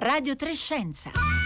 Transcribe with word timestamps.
Radio 0.00 0.34
Trescenza. 0.34 1.39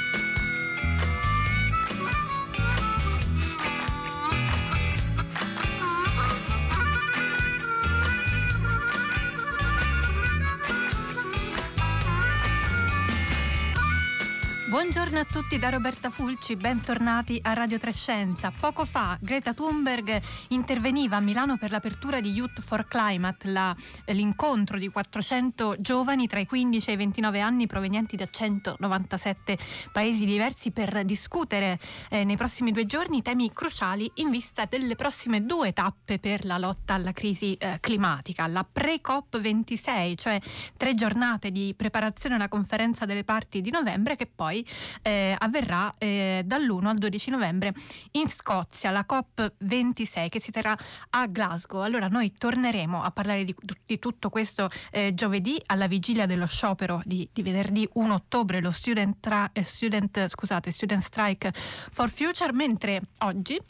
Buongiorno 14.75 15.21
a 15.21 15.25
tutti 15.25 15.57
da 15.57 15.69
Roberta 15.69 16.11
Fulci, 16.11 16.57
bentornati 16.57 17.39
a 17.41 17.53
Radio 17.53 17.79
Trescenza. 17.79 18.51
Poco 18.51 18.85
fa 18.85 19.17
Greta 19.21 19.55
Thunberg 19.55 20.21
interveniva 20.49 21.19
a 21.19 21.21
Milano 21.21 21.57
per 21.57 21.71
l'apertura 21.71 22.21
di 22.21 22.33
Youth 22.33 22.61
for 22.61 22.85
Climate, 22.89 23.53
la, 23.53 23.73
l'incontro 24.07 24.77
di 24.77 24.89
400 24.89 25.77
giovani 25.79 26.27
tra 26.27 26.41
i 26.41 26.47
15 26.47 26.91
e 26.91 26.93
i 26.93 26.97
29 26.97 27.39
anni 27.39 27.69
provenienti 27.69 28.17
da 28.17 28.27
197 28.29 29.57
paesi 29.93 30.25
diversi 30.25 30.73
per 30.73 31.05
discutere 31.05 31.79
eh, 32.11 32.25
nei 32.25 32.37
prossimi 32.37 32.73
due 32.73 32.85
giorni 32.85 33.23
temi 33.23 33.53
cruciali 33.53 34.11
in 34.15 34.31
vista 34.31 34.65
delle 34.65 34.97
prossime 34.97 35.47
due 35.47 35.73
tappe 35.73 36.19
per 36.19 36.45
la 36.45 36.59
lotta 36.59 36.95
alla 36.95 37.13
crisi 37.13 37.55
eh, 37.55 37.79
climatica. 37.79 38.49
La 38.49 38.67
pre-COP26, 38.71 40.17
cioè 40.17 40.41
tre 40.77 40.97
giornate 40.97 41.53
di 41.53 41.75
preparazione 41.77 42.35
alla 42.35 42.49
conferenza 42.49 43.05
delle 43.05 43.23
parti 43.23 43.61
di 43.61 43.71
novembre 43.71 44.17
che 44.17 44.27
poi 44.27 44.63
eh, 45.03 45.35
avverrà 45.39 45.93
eh, 45.99 46.43
dall'1 46.45 46.87
al 46.87 46.99
12 46.99 47.31
novembre 47.31 47.73
in 48.13 48.27
Scozia, 48.27 48.91
la 48.91 49.07
COP26 49.09 50.29
che 50.29 50.41
si 50.41 50.51
terrà 50.51 50.77
a 51.11 51.27
Glasgow. 51.27 51.83
Allora 51.83 52.07
noi 52.07 52.33
torneremo 52.37 53.03
a 53.03 53.11
parlare 53.11 53.45
di, 53.45 53.55
di 53.85 53.99
tutto 53.99 54.31
questo 54.31 54.69
eh, 54.91 55.15
giovedì 55.15 55.61
alla 55.67 55.87
vigilia 55.87 56.27
dello 56.27 56.47
sciopero 56.47 57.03
di, 57.05 57.29
di 57.33 57.43
venerdì 57.43 57.89
1 57.93 58.15
ottobre, 58.15 58.61
lo 58.61 58.71
student, 58.71 59.17
tra, 59.21 59.51
eh, 59.53 59.65
student, 59.65 60.29
scusate, 60.29 60.71
student 60.71 61.03
Strike 61.03 61.53
for 61.55 62.11
Future, 62.11 62.53
mentre 62.53 63.01
oggi 63.19 63.61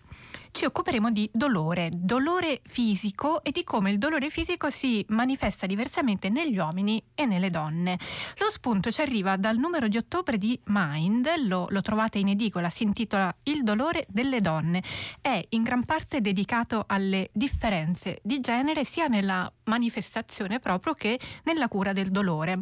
ci 0.54 0.66
occuperemo 0.66 1.10
di 1.10 1.28
dolore, 1.32 1.90
dolore 1.92 2.60
fisico 2.62 3.42
e 3.42 3.50
di 3.50 3.64
come 3.64 3.90
il 3.90 3.98
dolore 3.98 4.30
fisico 4.30 4.70
si 4.70 5.04
manifesta 5.08 5.66
diversamente 5.66 6.28
negli 6.28 6.56
uomini 6.56 7.02
e 7.12 7.26
nelle 7.26 7.50
donne. 7.50 7.98
Lo 8.38 8.48
spunto 8.50 8.92
ci 8.92 9.00
arriva 9.00 9.36
dal 9.36 9.56
numero 9.56 9.88
di 9.88 9.96
ottobre 9.96 10.38
di 10.38 10.56
Mind, 10.66 11.28
lo, 11.46 11.66
lo 11.70 11.82
trovate 11.82 12.18
in 12.18 12.28
edicola, 12.28 12.70
si 12.70 12.84
intitola 12.84 13.34
Il 13.42 13.64
dolore 13.64 14.06
delle 14.08 14.40
donne. 14.40 14.80
È 15.20 15.44
in 15.48 15.64
gran 15.64 15.84
parte 15.84 16.20
dedicato 16.20 16.84
alle 16.86 17.30
differenze 17.32 18.20
di 18.22 18.40
genere 18.40 18.84
sia 18.84 19.08
nella 19.08 19.52
manifestazione 19.64 20.60
proprio 20.60 20.94
che 20.94 21.18
nella 21.42 21.66
cura 21.66 21.92
del 21.92 22.12
dolore. 22.12 22.60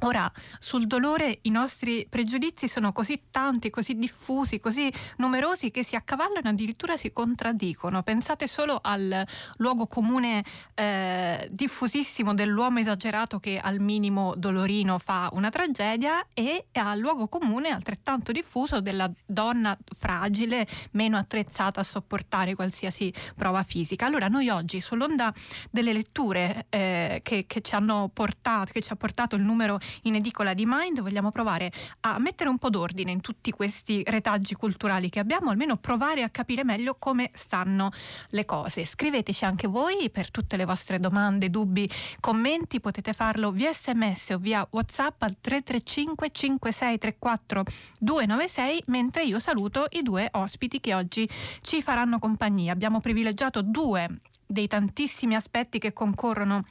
Ora, 0.00 0.30
sul 0.58 0.86
dolore 0.86 1.38
i 1.42 1.50
nostri 1.50 2.06
pregiudizi 2.08 2.68
sono 2.68 2.92
così 2.92 3.18
tanti, 3.30 3.70
così 3.70 3.94
diffusi, 3.94 4.60
così 4.60 4.92
numerosi 5.16 5.70
che 5.70 5.82
si 5.82 5.96
accavallano 5.96 6.46
e 6.46 6.50
addirittura 6.50 6.98
si 6.98 7.12
contraddicono. 7.12 8.02
Pensate 8.02 8.46
solo 8.46 8.78
al 8.82 9.24
luogo 9.56 9.86
comune 9.86 10.44
eh, 10.74 11.48
diffusissimo 11.50 12.34
dell'uomo 12.34 12.80
esagerato 12.80 13.40
che 13.40 13.58
al 13.58 13.80
minimo 13.80 14.34
dolorino 14.36 14.98
fa 14.98 15.30
una 15.32 15.48
tragedia 15.48 16.26
e 16.34 16.66
al 16.72 16.98
luogo 16.98 17.26
comune 17.28 17.70
altrettanto 17.70 18.32
diffuso 18.32 18.82
della 18.82 19.10
donna 19.24 19.76
fragile, 19.96 20.66
meno 20.90 21.16
attrezzata 21.16 21.80
a 21.80 21.84
sopportare 21.84 22.54
qualsiasi 22.54 23.10
prova 23.34 23.62
fisica. 23.62 24.04
Allora, 24.04 24.26
noi 24.26 24.50
oggi 24.50 24.82
sull'onda 24.82 25.32
delle 25.70 25.94
letture 25.94 26.66
eh, 26.68 27.20
che, 27.22 27.46
che, 27.46 27.62
ci 27.62 27.74
hanno 27.74 28.10
portato, 28.12 28.72
che 28.72 28.82
ci 28.82 28.92
ha 28.92 28.96
portato 28.96 29.36
il 29.36 29.42
numero 29.42 29.80
in 30.02 30.14
edicola 30.14 30.54
di 30.54 30.64
Mind, 30.66 31.00
vogliamo 31.00 31.30
provare 31.30 31.70
a 32.00 32.18
mettere 32.18 32.48
un 32.50 32.58
po' 32.58 32.70
d'ordine 32.70 33.10
in 33.10 33.20
tutti 33.20 33.50
questi 33.50 34.02
retaggi 34.06 34.54
culturali 34.54 35.08
che 35.08 35.18
abbiamo, 35.18 35.50
almeno 35.50 35.76
provare 35.76 36.22
a 36.22 36.30
capire 36.30 36.64
meglio 36.64 36.96
come 36.98 37.30
stanno 37.34 37.90
le 38.30 38.44
cose. 38.44 38.84
Scriveteci 38.84 39.44
anche 39.44 39.66
voi 39.66 40.10
per 40.10 40.30
tutte 40.30 40.56
le 40.56 40.64
vostre 40.64 41.00
domande, 41.00 41.50
dubbi, 41.50 41.88
commenti, 42.20 42.80
potete 42.80 43.12
farlo 43.12 43.50
via 43.50 43.72
sms 43.72 44.30
o 44.30 44.38
via 44.38 44.66
whatsapp 44.70 45.22
al 45.22 45.36
335 45.40 46.30
5634 46.32 47.62
296 48.00 48.82
mentre 48.86 49.24
io 49.24 49.38
saluto 49.38 49.86
i 49.90 50.02
due 50.02 50.28
ospiti 50.32 50.80
che 50.80 50.94
oggi 50.94 51.28
ci 51.62 51.82
faranno 51.82 52.18
compagnia. 52.18 52.72
Abbiamo 52.72 53.00
privilegiato 53.00 53.62
due 53.62 54.20
dei 54.46 54.68
tantissimi 54.68 55.34
aspetti 55.34 55.78
che 55.78 55.92
concorrono 55.92 56.64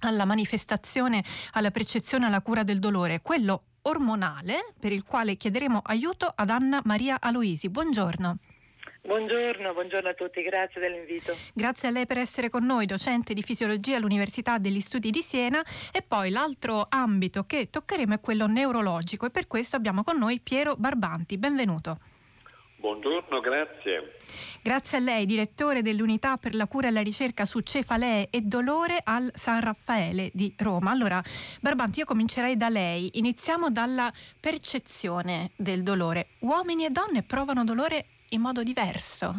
alla 0.00 0.24
manifestazione, 0.24 1.24
alla 1.52 1.70
percezione, 1.70 2.26
alla 2.26 2.40
cura 2.40 2.62
del 2.62 2.78
dolore, 2.78 3.20
quello 3.22 3.62
ormonale 3.82 4.72
per 4.78 4.92
il 4.92 5.04
quale 5.04 5.36
chiederemo 5.36 5.80
aiuto 5.84 6.30
ad 6.34 6.50
Anna 6.50 6.80
Maria 6.84 7.18
Aloisi. 7.20 7.68
Buongiorno. 7.68 8.38
Buongiorno, 9.06 9.72
buongiorno, 9.72 10.08
a 10.08 10.14
tutti, 10.14 10.42
grazie 10.42 10.80
dell'invito. 10.80 11.32
Grazie 11.54 11.88
a 11.88 11.90
lei 11.92 12.06
per 12.06 12.18
essere 12.18 12.50
con 12.50 12.64
noi, 12.64 12.86
docente 12.86 13.34
di 13.34 13.42
fisiologia 13.42 13.96
all'Università 13.96 14.58
degli 14.58 14.80
Studi 14.80 15.10
di 15.10 15.22
Siena 15.22 15.62
e 15.92 16.02
poi 16.02 16.30
l'altro 16.30 16.86
ambito 16.88 17.44
che 17.44 17.70
toccheremo 17.70 18.14
è 18.14 18.20
quello 18.20 18.48
neurologico 18.48 19.26
e 19.26 19.30
per 19.30 19.46
questo 19.46 19.76
abbiamo 19.76 20.02
con 20.02 20.18
noi 20.18 20.40
Piero 20.40 20.74
Barbanti. 20.74 21.38
Benvenuto. 21.38 21.98
Buongiorno, 22.86 23.40
grazie. 23.40 24.14
Grazie 24.62 24.98
a 24.98 25.00
lei, 25.00 25.26
direttore 25.26 25.82
dell'unità 25.82 26.36
per 26.36 26.54
la 26.54 26.68
cura 26.68 26.86
e 26.86 26.92
la 26.92 27.00
ricerca 27.00 27.44
su 27.44 27.58
cefalee 27.58 28.28
e 28.30 28.42
dolore 28.42 29.00
al 29.02 29.28
San 29.34 29.60
Raffaele 29.60 30.30
di 30.32 30.54
Roma. 30.56 30.92
Allora, 30.92 31.20
Barbanti, 31.60 31.98
io 31.98 32.04
comincerei 32.04 32.56
da 32.56 32.68
lei. 32.68 33.10
Iniziamo 33.14 33.70
dalla 33.70 34.12
percezione 34.38 35.50
del 35.56 35.82
dolore. 35.82 36.28
Uomini 36.40 36.84
e 36.84 36.90
donne 36.90 37.24
provano 37.24 37.64
dolore 37.64 38.04
in 38.28 38.40
modo 38.40 38.62
diverso? 38.62 39.34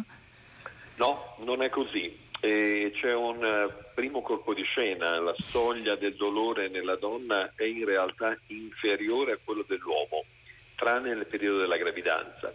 No, 0.96 1.34
non 1.38 1.62
è 1.62 1.70
così. 1.70 2.14
E 2.40 2.92
c'è 3.00 3.14
un 3.14 3.42
eh, 3.42 3.72
primo 3.94 4.20
colpo 4.20 4.52
di 4.52 4.62
scena, 4.64 5.18
la 5.20 5.34
soglia 5.38 5.96
del 5.96 6.16
dolore 6.16 6.68
nella 6.68 6.96
donna 6.96 7.50
è 7.56 7.64
in 7.64 7.86
realtà 7.86 8.36
inferiore 8.48 9.32
a 9.32 9.38
quello 9.42 9.64
dell'uomo, 9.66 10.26
tranne 10.74 11.14
nel 11.14 11.24
periodo 11.24 11.60
della 11.60 11.78
gravidanza. 11.78 12.54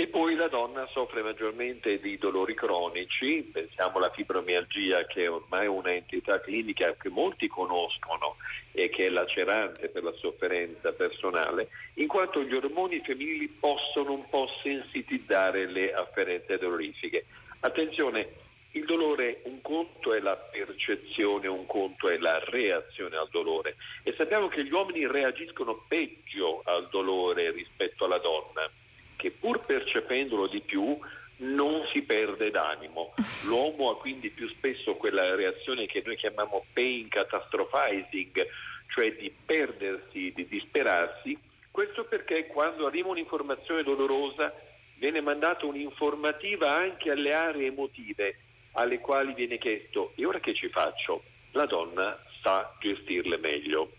E 0.00 0.06
poi 0.06 0.36
la 0.36 0.46
donna 0.46 0.86
soffre 0.92 1.22
maggiormente 1.22 1.98
di 1.98 2.18
dolori 2.18 2.54
cronici, 2.54 3.42
pensiamo 3.52 3.96
alla 3.96 4.12
fibromialgia 4.12 5.04
che 5.06 5.24
è 5.24 5.30
ormai 5.30 5.66
un'entità 5.66 6.40
clinica 6.40 6.94
che 6.94 7.08
molti 7.08 7.48
conoscono 7.48 8.36
e 8.70 8.90
che 8.90 9.06
è 9.06 9.08
lacerante 9.08 9.88
per 9.88 10.04
la 10.04 10.12
sofferenza 10.12 10.92
personale, 10.92 11.70
in 11.94 12.06
quanto 12.06 12.44
gli 12.44 12.54
ormoni 12.54 13.00
femminili 13.00 13.48
possono 13.48 14.12
un 14.12 14.28
po' 14.28 14.48
sensitizzare 14.62 15.66
le 15.66 15.92
afferenze 15.92 16.58
dolorifiche. 16.58 17.24
Attenzione, 17.58 18.28
il 18.72 18.84
dolore, 18.84 19.40
un 19.46 19.60
conto 19.62 20.14
è 20.14 20.20
la 20.20 20.36
percezione, 20.36 21.48
un 21.48 21.66
conto 21.66 22.08
è 22.08 22.18
la 22.18 22.38
reazione 22.44 23.16
al 23.16 23.28
dolore 23.32 23.74
e 24.04 24.14
sappiamo 24.16 24.46
che 24.46 24.62
gli 24.64 24.70
uomini 24.70 25.08
reagiscono 25.08 25.84
peggio 25.88 26.62
al 26.66 26.86
dolore 26.88 27.50
rispetto 27.50 28.04
alla 28.04 28.18
donna 28.18 28.70
che 29.18 29.32
pur 29.32 29.58
percependolo 29.60 30.46
di 30.46 30.60
più 30.60 30.96
non 31.38 31.84
si 31.92 32.02
perde 32.02 32.50
d'animo. 32.50 33.14
L'uomo 33.46 33.90
ha 33.90 33.98
quindi 33.98 34.30
più 34.30 34.48
spesso 34.48 34.94
quella 34.94 35.34
reazione 35.34 35.86
che 35.86 36.02
noi 36.06 36.16
chiamiamo 36.16 36.64
pain 36.72 37.08
catastrophizing, 37.08 38.46
cioè 38.94 39.12
di 39.16 39.30
perdersi, 39.44 40.32
di 40.34 40.46
disperarsi. 40.46 41.36
Questo 41.70 42.04
perché 42.04 42.46
quando 42.46 42.86
arriva 42.86 43.08
un'informazione 43.08 43.82
dolorosa 43.82 44.54
viene 44.96 45.20
mandata 45.20 45.66
un'informativa 45.66 46.72
anche 46.72 47.10
alle 47.10 47.34
aree 47.34 47.66
emotive 47.66 48.36
alle 48.72 49.00
quali 49.00 49.34
viene 49.34 49.58
chiesto 49.58 50.12
e 50.14 50.24
ora 50.24 50.38
che 50.38 50.54
ci 50.54 50.68
faccio? 50.68 51.22
La 51.52 51.66
donna 51.66 52.16
sa 52.42 52.72
gestirle 52.78 53.36
meglio. 53.38 53.92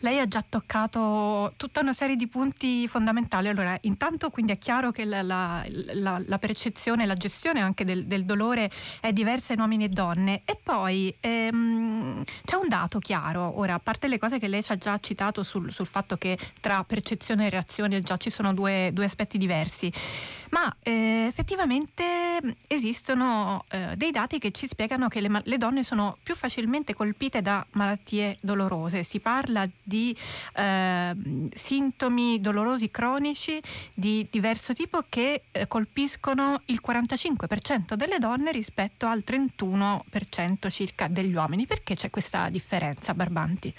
Lei 0.00 0.20
ha 0.20 0.28
già 0.28 0.44
toccato 0.48 1.54
tutta 1.56 1.80
una 1.80 1.92
serie 1.92 2.14
di 2.14 2.28
punti 2.28 2.86
fondamentali. 2.86 3.48
Allora, 3.48 3.76
intanto 3.82 4.30
quindi 4.30 4.52
è 4.52 4.58
chiaro 4.58 4.92
che 4.92 5.04
la, 5.04 5.22
la, 5.22 5.64
la, 5.94 6.22
la 6.24 6.38
percezione, 6.38 7.04
la 7.04 7.14
gestione 7.14 7.60
anche 7.60 7.84
del, 7.84 8.06
del, 8.06 8.24
dolore 8.24 8.70
è 9.00 9.12
diversa 9.12 9.54
in 9.54 9.60
uomini 9.60 9.84
e 9.84 9.88
donne. 9.88 10.42
E 10.44 10.56
poi 10.62 11.12
ehm, 11.18 12.22
c'è 12.44 12.56
un 12.56 12.68
dato 12.68 13.00
chiaro, 13.00 13.58
ora, 13.58 13.74
a 13.74 13.78
parte 13.80 14.06
le 14.06 14.18
cose 14.18 14.38
che 14.38 14.46
lei 14.46 14.62
ci 14.62 14.70
ha 14.72 14.76
già 14.76 14.98
citato 14.98 15.42
sul, 15.42 15.72
sul 15.72 15.86
fatto 15.86 16.16
che 16.16 16.38
tra 16.60 16.84
percezione 16.84 17.46
e 17.46 17.50
reazione 17.50 18.00
già 18.00 18.16
ci 18.16 18.30
sono 18.30 18.54
due, 18.54 18.90
due 18.92 19.04
aspetti 19.04 19.36
diversi, 19.36 19.92
ma 20.50 20.74
eh, 20.82 21.26
effettivamente 21.28 22.40
esistono 22.68 23.64
eh, 23.68 23.94
dei 23.96 24.10
dati 24.10 24.38
che 24.38 24.52
ci 24.52 24.66
spiegano 24.66 25.08
che 25.08 25.20
le, 25.20 25.42
le 25.44 25.58
donne 25.58 25.82
sono 25.82 26.16
più 26.22 26.34
facilmente 26.34 26.94
colpite 26.94 27.42
da 27.42 27.66
malattie 27.72 28.36
dolorose. 28.40 29.02
Si 29.02 29.20
parla 29.20 29.68
di 29.88 30.14
eh, 30.54 31.14
sintomi 31.54 32.40
dolorosi 32.40 32.90
cronici 32.90 33.58
di 33.94 34.26
diverso 34.30 34.74
tipo 34.74 35.02
che 35.08 35.42
eh, 35.50 35.66
colpiscono 35.66 36.60
il 36.66 36.80
45% 36.86 37.94
delle 37.94 38.18
donne 38.18 38.52
rispetto 38.52 39.06
al 39.06 39.24
31% 39.26 40.70
circa 40.70 41.08
degli 41.08 41.34
uomini. 41.34 41.66
Perché 41.66 41.94
c'è 41.94 42.10
questa 42.10 42.50
differenza, 42.50 43.14
Barbanti? 43.14 43.74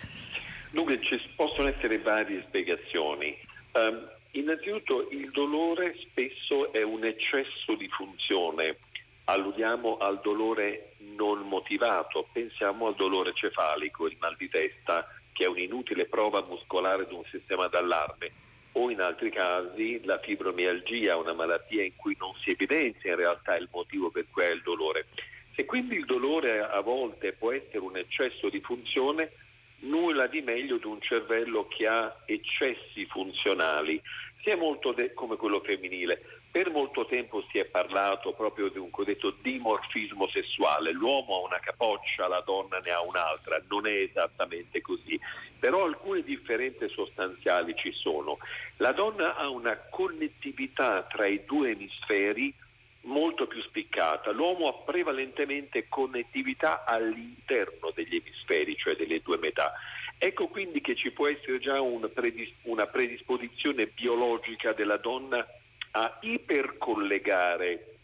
Dunque 0.71 0.99
ci 1.01 1.19
possono 1.35 1.69
essere 1.69 1.99
varie 1.99 2.43
spiegazioni. 2.47 3.37
Um, 3.73 4.07
innanzitutto 4.31 5.09
il 5.11 5.27
dolore 5.29 5.95
spesso 5.99 6.71
è 6.73 6.81
un 6.81 7.05
eccesso 7.05 7.75
di 7.75 7.87
funzione, 7.87 8.77
alludiamo 9.25 9.97
al 9.97 10.19
dolore 10.21 10.93
non 11.15 11.47
motivato, 11.47 12.27
pensiamo 12.31 12.87
al 12.87 12.95
dolore 12.95 13.33
cefalico, 13.33 14.07
il 14.07 14.17
mal 14.19 14.35
di 14.37 14.49
testa, 14.49 15.07
che 15.39 15.45
è 15.45 15.47
un'inutile 15.47 16.03
prova 16.03 16.43
muscolare 16.49 17.07
di 17.07 17.13
un 17.13 17.23
sistema 17.31 17.67
d'allarme, 17.67 18.29
o 18.73 18.89
in 18.91 18.99
altri 18.99 19.29
casi 19.29 20.03
la 20.03 20.19
fibromialgia, 20.19 21.15
una 21.15 21.31
malattia 21.31 21.81
in 21.81 21.95
cui 21.95 22.13
non 22.19 22.33
si 22.35 22.49
evidenzia 22.49 23.11
in 23.11 23.15
realtà 23.15 23.55
il 23.55 23.69
motivo 23.71 24.09
per 24.09 24.25
cui 24.29 24.43
è 24.43 24.51
il 24.51 24.61
dolore. 24.61 25.05
Se 25.55 25.63
quindi 25.63 25.95
il 25.95 26.03
dolore 26.03 26.59
a 26.59 26.81
volte 26.81 27.31
può 27.31 27.53
essere 27.53 27.77
un 27.77 27.95
eccesso 27.95 28.49
di 28.49 28.59
funzione, 28.59 29.31
nulla 29.81 30.27
di 30.27 30.41
meglio 30.41 30.77
di 30.77 30.85
un 30.85 31.01
cervello 31.01 31.67
che 31.67 31.87
ha 31.87 32.15
eccessi 32.25 33.05
funzionali, 33.05 34.01
sia 34.41 34.57
molto 34.57 34.91
de- 34.91 35.13
come 35.13 35.35
quello 35.35 35.59
femminile. 35.59 36.21
Per 36.51 36.71
molto 36.71 37.05
tempo 37.05 37.43
si 37.51 37.59
è 37.59 37.65
parlato 37.65 38.33
proprio 38.33 38.69
di 38.69 38.79
un 38.79 38.89
cosiddetto 38.89 39.35
dimorfismo 39.39 40.27
sessuale, 40.29 40.91
l'uomo 40.91 41.35
ha 41.35 41.45
una 41.45 41.59
capoccia, 41.59 42.27
la 42.27 42.41
donna 42.43 42.79
ne 42.79 42.89
ha 42.89 43.01
un'altra, 43.01 43.61
non 43.67 43.85
è 43.85 43.91
esattamente 43.91 44.81
così, 44.81 45.19
però 45.59 45.85
alcune 45.85 46.23
differenze 46.23 46.89
sostanziali 46.89 47.75
ci 47.75 47.91
sono. 47.91 48.39
La 48.77 48.93
donna 48.93 49.35
ha 49.35 49.47
una 49.47 49.77
connettività 49.91 51.03
tra 51.03 51.27
i 51.27 51.43
due 51.45 51.71
emisferi 51.71 52.51
molto 53.01 53.47
più 53.47 53.61
spiccata. 53.61 54.31
L'uomo 54.31 54.67
ha 54.67 54.73
prevalentemente 54.73 55.87
connettività 55.87 56.83
all'interno 56.85 57.91
degli 57.93 58.15
emisferi, 58.15 58.75
cioè 58.75 58.95
delle 58.95 59.21
due 59.21 59.37
metà. 59.37 59.73
Ecco 60.17 60.47
quindi 60.47 60.81
che 60.81 60.95
ci 60.95 61.11
può 61.11 61.27
essere 61.27 61.59
già 61.59 61.79
un 61.79 62.09
predis- 62.13 62.53
una 62.63 62.85
predisposizione 62.85 63.87
biologica 63.87 64.73
della 64.73 64.97
donna 64.97 65.45
a 65.91 66.17
ipercollegare 66.21 67.95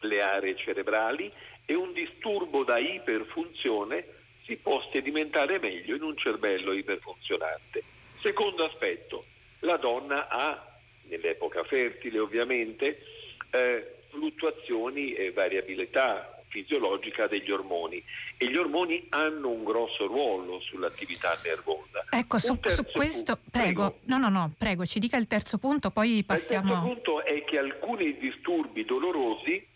le 0.00 0.22
aree 0.22 0.56
cerebrali 0.56 1.32
e 1.64 1.74
un 1.74 1.92
disturbo 1.92 2.62
da 2.62 2.78
iperfunzione 2.78 4.04
si 4.44 4.56
può 4.56 4.80
sedimentare 4.92 5.58
meglio 5.58 5.96
in 5.96 6.02
un 6.02 6.16
cervello 6.16 6.72
iperfunzionante. 6.72 7.82
Secondo 8.20 8.64
aspetto, 8.64 9.24
la 9.60 9.76
donna 9.76 10.28
ha, 10.28 10.78
nell'epoca 11.08 11.64
fertile 11.64 12.18
ovviamente, 12.18 13.02
eh, 13.50 13.95
fluttuazioni 14.16 15.12
e 15.12 15.30
variabilità 15.30 16.30
fisiologica 16.48 17.26
degli 17.26 17.50
ormoni. 17.50 18.02
E 18.38 18.48
gli 18.48 18.56
ormoni 18.56 19.04
hanno 19.10 19.50
un 19.50 19.62
grosso 19.62 20.06
ruolo 20.06 20.60
sull'attività 20.60 21.38
nervosa. 21.44 22.04
Ecco, 22.10 22.38
su, 22.38 22.58
su 22.62 22.84
questo, 22.84 23.36
punto, 23.36 23.50
prego, 23.50 23.90
prego, 23.90 23.98
no, 24.04 24.18
no, 24.18 24.28
no, 24.28 24.54
prego, 24.56 24.86
ci 24.86 24.98
dica 24.98 25.18
il 25.18 25.26
terzo 25.26 25.58
punto, 25.58 25.90
poi 25.90 26.24
passiamo... 26.24 26.72
Il 26.72 26.78
terzo 26.78 26.94
punto 26.94 27.24
è 27.24 27.44
che 27.44 27.58
alcuni 27.58 28.16
disturbi 28.16 28.84
dolorosi 28.84 29.66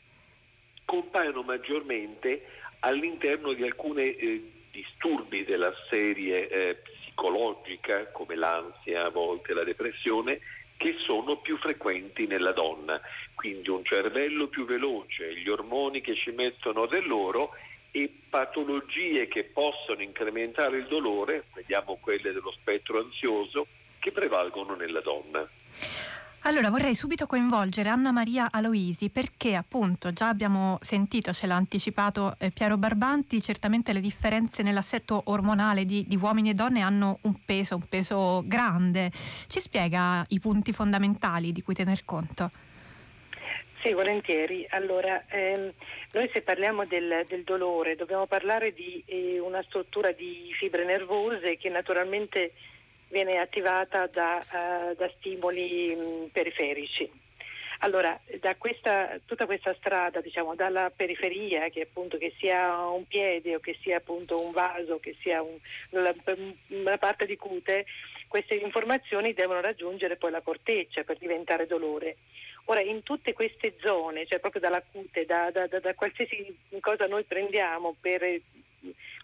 compaiono 0.85 1.43
maggiormente 1.43 2.47
all'interno 2.81 3.53
di 3.53 3.63
alcuni 3.63 4.17
eh, 4.17 4.51
disturbi 4.73 5.45
della 5.45 5.73
serie 5.91 6.49
eh, 6.49 6.77
psicologica, 6.77 8.07
come 8.07 8.37
l'ansia, 8.37 9.05
a 9.05 9.11
volte 9.11 9.53
la 9.53 9.65
depressione, 9.65 10.41
che 10.81 10.97
sono 10.99 11.37
più 11.37 11.59
frequenti 11.59 12.27
nella 12.27 12.53
donna. 12.53 12.99
Quindi 13.35 13.69
un 13.69 13.85
cervello 13.85 14.47
più 14.47 14.65
veloce, 14.65 15.37
gli 15.37 15.51
ormoni 15.51 16.01
che 16.01 16.15
ci 16.15 16.31
mettono 16.31 16.87
del 16.87 17.07
loro 17.07 17.51
e 17.91 18.11
patologie 18.31 19.29
che 19.29 19.45
possono 19.45 20.01
incrementare 20.01 20.79
il 20.79 20.87
dolore, 20.87 21.45
vediamo 21.53 21.99
quelle 22.01 22.33
dello 22.33 22.51
spettro 22.53 22.99
ansioso, 22.99 23.67
che 23.99 24.11
prevalgono 24.11 24.75
nella 24.75 25.03
donna. 25.03 25.47
Allora 26.45 26.71
vorrei 26.71 26.95
subito 26.95 27.27
coinvolgere 27.27 27.91
Anna 27.91 28.13
Maria 28.13 28.49
Aloisi 28.51 29.11
perché 29.11 29.55
appunto 29.55 30.11
già 30.15 30.29
abbiamo 30.29 30.79
sentito, 30.81 31.35
ce 31.35 31.47
l'ha 31.47 31.55
anticipato 31.55 32.35
eh, 32.39 32.51
Piero 32.51 32.79
Barbanti, 32.79 33.43
certamente 33.43 33.93
le 33.93 34.01
differenze 34.01 34.63
nell'assetto 34.63 35.21
ormonale 35.27 35.85
di, 35.85 36.07
di, 36.09 36.17
uomini 36.17 36.51
e 36.51 36.55
donne 36.55 36.81
hanno 36.81 37.19
un 37.23 37.35
peso, 37.45 37.75
un 37.75 37.87
peso 37.87 38.43
grande. 38.47 39.11
Ci 39.49 39.61
spiega 39.61 40.25
i 40.29 40.41
punti 40.41 40.73
fondamentali 40.73 41.53
di 41.53 41.61
cui 41.61 41.75
tener 41.75 42.07
conto? 42.07 42.51
Sì, 43.81 43.93
volentieri. 43.93 44.67
Allora, 44.71 45.23
ehm, 45.29 45.71
noi 46.13 46.31
se 46.33 46.41
parliamo 46.41 46.87
del, 46.87 47.25
del, 47.29 47.45
dolore 47.45 47.97
dobbiamo 47.97 48.27
parlare 48.27 48.73
di 48.73 49.03
eh, 49.05 49.39
una 49.39 49.63
struttura 49.63 50.13
di 50.13 50.51
fibre 50.59 50.87
nervose 50.87 51.59
che 51.59 51.69
naturalmente 51.69 52.53
viene 53.11 53.39
attivata 53.39 54.07
da, 54.07 54.39
uh, 54.39 54.95
da 54.95 55.11
stimoli 55.19 55.95
mh, 55.95 56.03
mm, 56.03 56.25
periferici. 56.33 57.11
Allora, 57.83 58.19
da 58.41 58.57
questa, 58.57 59.19
tutta 59.25 59.47
questa 59.47 59.75
strada, 59.75 60.21
diciamo, 60.21 60.55
dalla 60.55 60.93
periferia, 60.95 61.71
che 61.71 61.83
appunto 61.83 62.19
che 62.19 62.35
sia 62.39 62.87
un 62.87 63.07
piede 63.07 63.55
o 63.55 63.61
che 63.61 63.77
sia 63.81 63.97
appunto 63.97 64.45
un 64.45 64.53
vaso, 64.53 65.01
che 65.01 65.17
sia 65.21 65.41
un, 65.41 65.57
una, 65.91 66.15
una 66.69 66.99
parte 66.99 67.25
di 67.25 67.37
cute, 67.37 67.87
queste 68.29 68.55
informazioni 68.55 69.33
devono 69.33 69.63
raggiungere 69.63 70.17
poi 70.17 70.31
la 70.31 70.43
corteccia 70.43 71.05
per 71.05 71.17
diventare 71.17 71.67
dolore. 71.67 72.17
Ora, 72.67 72.83
in 72.83 73.03
tutte 73.03 73.33
queste 73.33 73.75
zone, 73.81 74.27
cioè 74.27 74.41
proprio 74.41 74.61
dalla 74.61 74.83
cute, 74.83 75.25
da, 75.25 75.51
da, 75.51 75.67
da, 75.67 75.81
da 75.81 75.95
qualsiasi 75.95 76.55
cosa 76.81 77.07
noi 77.07 77.25
prendiamo 77.25 77.97
per, 77.99 78.23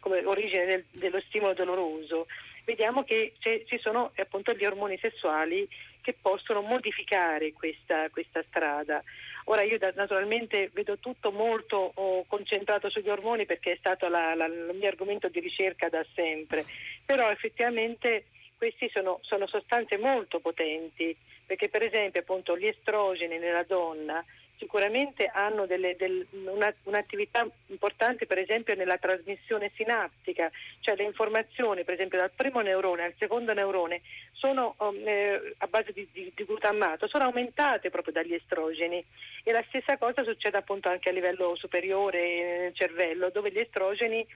come 0.01 0.25
origine 0.25 0.65
del, 0.65 0.85
dello 0.93 1.21
stimolo 1.29 1.53
doloroso, 1.53 2.27
vediamo 2.67 3.05
che 3.05 3.33
ci 3.39 3.79
sono 3.79 4.11
appunto 4.17 4.53
gli 4.53 4.65
ormoni 4.65 4.99
sessuali 4.99 5.67
che 6.03 6.15
possono 6.21 6.61
modificare 6.61 7.53
questa, 7.53 8.11
questa 8.11 8.45
strada. 8.49 9.03
Ora 9.45 9.63
io 9.63 9.79
da, 9.79 9.93
naturalmente 9.95 10.71
vedo 10.75 10.99
tutto 10.99 11.31
molto 11.31 11.93
oh, 11.95 12.25
concentrato 12.27 12.91
sugli 12.91 13.09
ormoni 13.09 13.47
perché 13.47 13.73
è 13.73 13.77
stato 13.77 14.09
la, 14.09 14.35
la, 14.35 14.47
il 14.47 14.73
mio 14.75 14.89
argomento 14.89 15.29
di 15.29 15.41
ricerca 15.41 15.89
da 15.89 16.05
sempre, 16.15 16.65
però 17.05 17.31
effettivamente 17.31 18.27
questi 18.59 18.91
sono, 18.93 19.21
sono 19.23 19.47
sostanze 19.47 19.97
molto 19.99 20.41
potenti 20.41 21.17
perché 21.47 21.69
per 21.69 21.85
esempio 21.85 22.21
appunto 22.21 22.59
gli 22.59 22.67
estrogeni 22.67 23.39
nella 23.39 23.63
donna 23.63 24.25
sicuramente 24.59 25.31
hanno 25.33 25.67
delle, 25.67 25.97
del, 25.97 26.27
una, 26.47 26.73
un'attività 26.85 27.47
importante 27.67 28.27
per 28.27 28.39
esempio 28.39 28.75
nella 28.75 28.99
trasmissione 28.99 29.71
sinaptica, 29.75 30.51
cioè 30.81 30.97
le 30.97 31.05
informazioni 31.05 31.85
per 31.85 31.95
esempio 31.95 32.19
dal 32.19 32.31
primo 32.35 32.61
neurone 32.61 33.05
al 33.05 33.15
secondo 33.19 33.53
neurone 33.53 34.01
sono 34.33 34.75
um, 34.79 35.01
eh, 35.05 35.55
a 35.59 35.67
base 35.67 35.93
di, 35.93 36.07
di, 36.13 36.33
di, 36.35 36.45
glutammato, 36.45 37.09
sono 37.09 37.25
aumentate 37.25 37.91
proprio 37.91 38.13
dagli 38.13 38.35
estrogeni. 38.35 39.05
E 39.43 39.53
la 39.53 39.65
stessa 39.69 39.97
cosa 39.97 40.25
succede 40.25 40.59
appunto 40.59 40.89
anche 40.89 41.11
a 41.11 41.13
livello 41.13 41.55
superiore 41.57 42.59
nel 42.59 42.75
cervello 42.75 43.31
dove 43.31 43.51
gli 43.51 43.59
estrogeni 43.59 44.27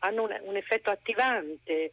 hanno 0.00 0.24
un, 0.24 0.40
un 0.42 0.56
effetto 0.56 0.90
attivante. 0.90 1.92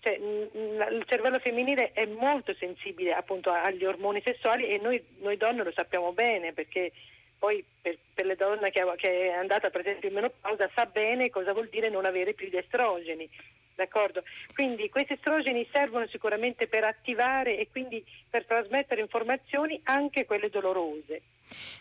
Cioè, 0.00 0.12
il 0.14 1.04
cervello 1.08 1.40
femminile 1.40 1.90
è 1.92 2.06
molto 2.06 2.54
sensibile 2.54 3.12
appunto 3.12 3.50
agli 3.50 3.84
ormoni 3.84 4.22
sessuali 4.24 4.68
e 4.68 4.78
noi, 4.78 5.02
noi 5.18 5.36
donne 5.36 5.64
lo 5.64 5.72
sappiamo 5.72 6.12
bene 6.12 6.52
perché 6.52 6.92
poi 7.38 7.64
per, 7.80 7.96
per 8.14 8.26
le 8.26 8.36
donne 8.36 8.70
che, 8.70 8.84
che, 8.96 9.28
è 9.28 9.32
andata 9.32 9.70
per 9.70 9.80
esempio 9.80 10.08
in 10.08 10.14
menopausa 10.14 10.68
sa 10.74 10.86
bene 10.86 11.30
cosa 11.30 11.52
vuol 11.52 11.68
dire 11.68 11.88
non 11.88 12.04
avere 12.04 12.34
più 12.34 12.48
gli 12.48 12.56
estrogeni. 12.56 13.28
D'accordo? 13.74 14.24
Quindi 14.54 14.88
questi 14.88 15.12
estrogeni 15.12 15.66
servono 15.72 16.08
sicuramente 16.08 16.66
per 16.66 16.82
attivare 16.82 17.56
e 17.56 17.68
quindi 17.70 18.04
per 18.28 18.44
trasmettere 18.44 19.00
informazioni 19.00 19.80
anche 19.84 20.24
quelle 20.24 20.50
dolorose. 20.50 21.22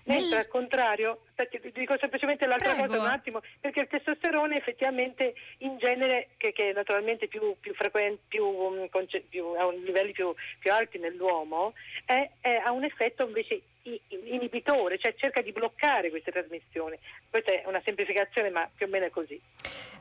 Mentre 0.04 0.30
Nel... 0.30 0.38
al 0.38 0.48
contrario, 0.48 1.22
aspetta, 1.36 1.58
dico 1.74 1.98
semplicemente 1.98 2.46
l'altra 2.46 2.74
Prego. 2.74 2.88
cosa 2.88 3.00
un 3.00 3.08
attimo, 3.08 3.42
perché 3.60 3.82
il 3.82 3.88
testosterone 3.88 4.58
effettivamente 4.58 5.34
in 5.60 5.78
genere, 5.78 6.30
che, 6.38 6.54
che 6.54 6.70
è 6.70 6.74
naturalmente 6.74 7.28
più, 7.28 7.56
più 7.60 7.74
frequente, 7.74 8.22
più, 8.28 8.46
um, 8.46 8.88
più, 9.30 9.46
a 9.58 9.72
livelli 9.72 10.12
più, 10.12 10.34
più 10.60 10.72
alti 10.72 11.00
nell'uomo, 11.00 11.74
è, 12.06 12.30
è, 12.40 12.62
ha 12.64 12.72
un 12.72 12.84
effetto 12.84 13.26
invece 13.26 13.62
inibitore, 14.30 14.98
cioè 14.98 15.16
cerca 15.18 15.42
di 15.42 15.52
bloccare 15.52 16.10
queste 16.10 16.32
trasmissioni. 16.32 16.98
Questa 17.30 17.52
è 17.52 17.64
una 17.68 17.82
semplificazione, 17.84 18.50
ma 18.50 18.70
più 18.74 18.86
o 18.86 18.90
meno 18.90 19.06
è 19.06 19.10
così. 19.10 19.40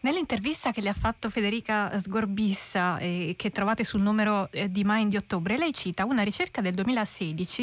Nell'intervista 0.01 0.73
che 0.73 0.81
le 0.81 0.89
ha 0.89 0.95
fatto 0.95 1.31
Federica 1.31 1.99
Sgorbissa, 1.99 2.99
eh, 2.99 3.35
che 3.37 3.51
trovate 3.51 3.83
sul 3.83 4.01
numero 4.01 4.49
eh, 4.53 4.71
di 4.71 4.83
Mind 4.85 5.11
di 5.11 5.17
ottobre, 5.17 5.57
lei 5.57 5.73
cita 5.73 6.05
una 6.05 6.23
ricerca 6.23 6.61
del 6.61 6.75
2016 6.75 7.63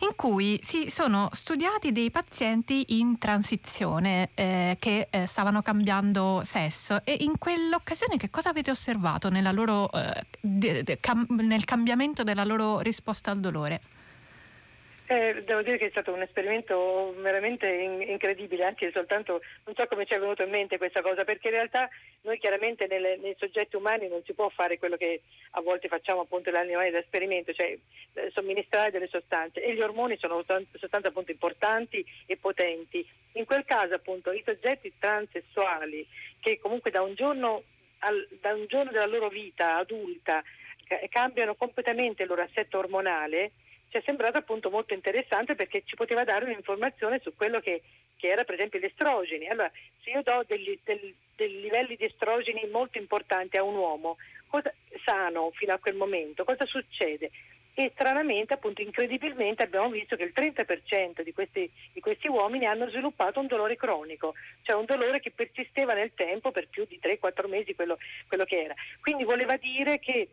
in 0.00 0.14
cui 0.14 0.60
si 0.62 0.90
sono 0.90 1.28
studiati 1.32 1.90
dei 1.92 2.10
pazienti 2.10 2.98
in 2.98 3.18
transizione 3.18 4.30
eh, 4.34 4.76
che 4.78 5.08
eh, 5.10 5.26
stavano 5.26 5.62
cambiando 5.62 6.42
sesso 6.44 7.00
e 7.04 7.16
in 7.20 7.38
quell'occasione 7.38 8.16
che 8.16 8.30
cosa 8.30 8.50
avete 8.50 8.70
osservato 8.70 9.28
loro, 9.52 9.90
eh, 9.92 10.26
de, 10.40 10.82
de, 10.82 10.98
cam, 11.00 11.26
nel 11.40 11.64
cambiamento 11.64 12.22
della 12.22 12.44
loro 12.44 12.80
risposta 12.80 13.30
al 13.30 13.40
dolore? 13.40 13.80
Eh, 15.12 15.42
devo 15.42 15.62
dire 15.62 15.76
che 15.76 15.86
è 15.86 15.90
stato 15.90 16.12
un 16.12 16.22
esperimento 16.22 17.12
veramente 17.18 17.68
in- 17.68 18.00
incredibile, 18.00 18.64
anche 18.64 18.92
soltanto 18.92 19.42
non 19.64 19.74
so 19.74 19.84
come 19.88 20.06
ci 20.06 20.14
è 20.14 20.20
venuto 20.20 20.44
in 20.44 20.50
mente 20.50 20.78
questa 20.78 21.02
cosa, 21.02 21.24
perché 21.24 21.48
in 21.48 21.54
realtà 21.54 21.88
noi 22.20 22.38
chiaramente 22.38 22.86
nelle, 22.86 23.16
nei 23.16 23.34
soggetti 23.36 23.74
umani 23.74 24.06
non 24.06 24.22
si 24.24 24.34
può 24.34 24.48
fare 24.50 24.78
quello 24.78 24.96
che 24.96 25.22
a 25.50 25.62
volte 25.62 25.88
facciamo 25.88 26.20
appunto 26.20 26.52
negli 26.52 26.60
animali 26.60 26.90
da 26.92 26.98
esperimento, 26.98 27.52
cioè 27.52 27.76
eh, 28.12 28.30
somministrare 28.32 28.92
delle 28.92 29.08
sostanze 29.08 29.60
e 29.60 29.74
gli 29.74 29.80
ormoni 29.80 30.16
sono 30.16 30.44
sostanze 30.44 31.08
appunto 31.08 31.32
importanti 31.32 32.06
e 32.26 32.36
potenti. 32.36 33.04
In 33.32 33.46
quel 33.46 33.64
caso 33.64 33.94
appunto 33.94 34.30
i 34.30 34.44
soggetti 34.44 34.92
transessuali 34.96 36.06
che 36.38 36.60
comunque 36.60 36.92
da 36.92 37.02
un 37.02 37.14
giorno, 37.14 37.64
al, 37.98 38.28
da 38.40 38.54
un 38.54 38.66
giorno 38.68 38.92
della 38.92 39.06
loro 39.06 39.28
vita 39.28 39.74
adulta 39.74 40.40
cambiano 41.08 41.56
completamente 41.56 42.22
il 42.22 42.28
loro 42.28 42.42
assetto 42.42 42.78
ormonale, 42.78 43.50
ci 43.90 43.98
è 43.98 44.02
sembrato 44.04 44.38
appunto 44.38 44.70
molto 44.70 44.94
interessante 44.94 45.54
perché 45.54 45.82
ci 45.84 45.96
poteva 45.96 46.24
dare 46.24 46.44
un'informazione 46.44 47.20
su 47.22 47.34
quello 47.34 47.60
che, 47.60 47.82
che 48.16 48.28
era 48.28 48.44
per 48.44 48.54
esempio 48.54 48.78
gli 48.78 48.84
estrogeni. 48.84 49.48
Allora, 49.48 49.70
se 50.02 50.10
io 50.10 50.22
do 50.22 50.44
degli, 50.46 50.78
del, 50.84 51.14
dei 51.36 51.60
livelli 51.60 51.96
di 51.96 52.04
estrogeni 52.04 52.68
molto 52.70 52.98
importanti 52.98 53.58
a 53.58 53.64
un 53.64 53.74
uomo 53.74 54.16
cosa, 54.46 54.72
sano 55.04 55.50
fino 55.54 55.74
a 55.74 55.78
quel 55.78 55.96
momento, 55.96 56.44
cosa 56.44 56.64
succede? 56.66 57.30
E 57.72 57.90
stranamente, 57.94 58.54
appunto, 58.54 58.82
incredibilmente 58.82 59.62
abbiamo 59.62 59.88
visto 59.88 60.16
che 60.16 60.24
il 60.24 60.32
30% 60.34 61.22
di 61.22 61.32
questi, 61.32 61.70
di 61.92 62.00
questi, 62.00 62.28
uomini 62.28 62.66
hanno 62.66 62.88
sviluppato 62.90 63.40
un 63.40 63.46
dolore 63.46 63.76
cronico, 63.76 64.34
cioè 64.62 64.76
un 64.76 64.84
dolore 64.84 65.20
che 65.20 65.30
persisteva 65.30 65.94
nel 65.94 66.12
tempo 66.14 66.50
per 66.50 66.68
più 66.68 66.84
di 66.84 67.00
3-4 67.02 67.48
mesi, 67.48 67.74
quello, 67.74 67.96
quello 68.28 68.44
che 68.44 68.64
era. 68.64 68.74
Quindi 69.00 69.24
voleva 69.24 69.56
dire 69.56 69.98
che 69.98 70.28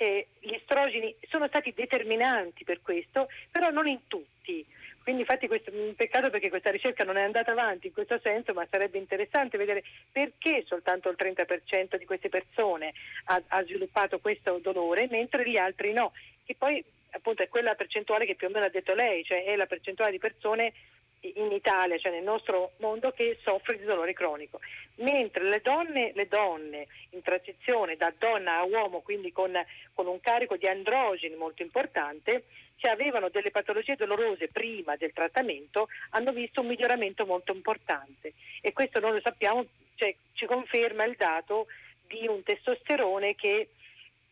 eh, 0.00 0.28
gli 0.40 0.54
estrogeni 0.54 1.14
sono 1.28 1.46
stati 1.48 1.74
determinanti 1.76 2.64
per 2.64 2.80
questo, 2.80 3.28
però 3.50 3.68
non 3.68 3.86
in 3.86 4.06
tutti. 4.06 4.64
Quindi 5.02 5.22
infatti 5.22 5.46
questo 5.46 5.70
è 5.70 5.74
un 5.74 5.94
peccato 5.94 6.30
perché 6.30 6.48
questa 6.48 6.70
ricerca 6.70 7.04
non 7.04 7.18
è 7.18 7.22
andata 7.22 7.50
avanti 7.50 7.88
in 7.88 7.92
questo 7.92 8.18
senso, 8.22 8.54
ma 8.54 8.66
sarebbe 8.70 8.96
interessante 8.96 9.58
vedere 9.58 9.84
perché 10.10 10.64
soltanto 10.66 11.10
il 11.10 11.16
30% 11.18 11.96
di 11.96 12.06
queste 12.06 12.30
persone 12.30 12.94
ha, 13.24 13.42
ha 13.48 13.62
sviluppato 13.64 14.20
questo 14.20 14.58
dolore, 14.62 15.06
mentre 15.10 15.46
gli 15.46 15.58
altri 15.58 15.92
no. 15.92 16.12
Che 16.46 16.54
poi 16.56 16.82
appunto 17.10 17.42
è 17.42 17.48
quella 17.48 17.74
percentuale 17.74 18.24
che 18.24 18.36
più 18.36 18.46
o 18.46 18.50
meno 18.50 18.64
ha 18.64 18.70
detto 18.70 18.94
lei, 18.94 19.22
cioè 19.24 19.44
è 19.44 19.54
la 19.54 19.66
percentuale 19.66 20.12
di 20.12 20.18
persone 20.18 20.72
in 21.20 21.52
Italia, 21.52 21.98
cioè 21.98 22.12
nel 22.12 22.22
nostro 22.22 22.72
mondo, 22.78 23.10
che 23.10 23.38
soffre 23.42 23.78
di 23.78 23.84
dolore 23.84 24.12
cronico. 24.12 24.60
Mentre 24.96 25.44
le 25.44 25.60
donne, 25.60 26.12
le 26.14 26.26
donne 26.26 26.86
in 27.10 27.22
transizione 27.22 27.96
da 27.96 28.12
donna 28.16 28.58
a 28.58 28.64
uomo, 28.64 29.00
quindi 29.00 29.32
con, 29.32 29.52
con 29.94 30.06
un 30.06 30.20
carico 30.20 30.56
di 30.56 30.66
androgeni 30.66 31.34
molto 31.34 31.62
importante, 31.62 32.44
che 32.76 32.88
avevano 32.88 33.28
delle 33.28 33.50
patologie 33.50 33.94
dolorose 33.94 34.48
prima 34.48 34.96
del 34.96 35.12
trattamento, 35.12 35.88
hanno 36.10 36.32
visto 36.32 36.62
un 36.62 36.68
miglioramento 36.68 37.26
molto 37.26 37.52
importante. 37.52 38.32
E 38.62 38.72
questo 38.72 39.00
noi 39.00 39.12
lo 39.12 39.20
sappiamo, 39.22 39.66
cioè, 39.96 40.14
ci 40.32 40.46
conferma 40.46 41.04
il 41.04 41.16
dato 41.16 41.66
di 42.06 42.26
un 42.26 42.42
testosterone 42.42 43.34
che 43.34 43.68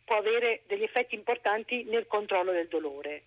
può 0.04 0.16
avere 0.16 0.62
degli 0.66 0.82
effetti 0.82 1.14
importanti 1.14 1.84
nel 1.84 2.06
controllo 2.06 2.52
del 2.52 2.68
dolore. 2.68 3.22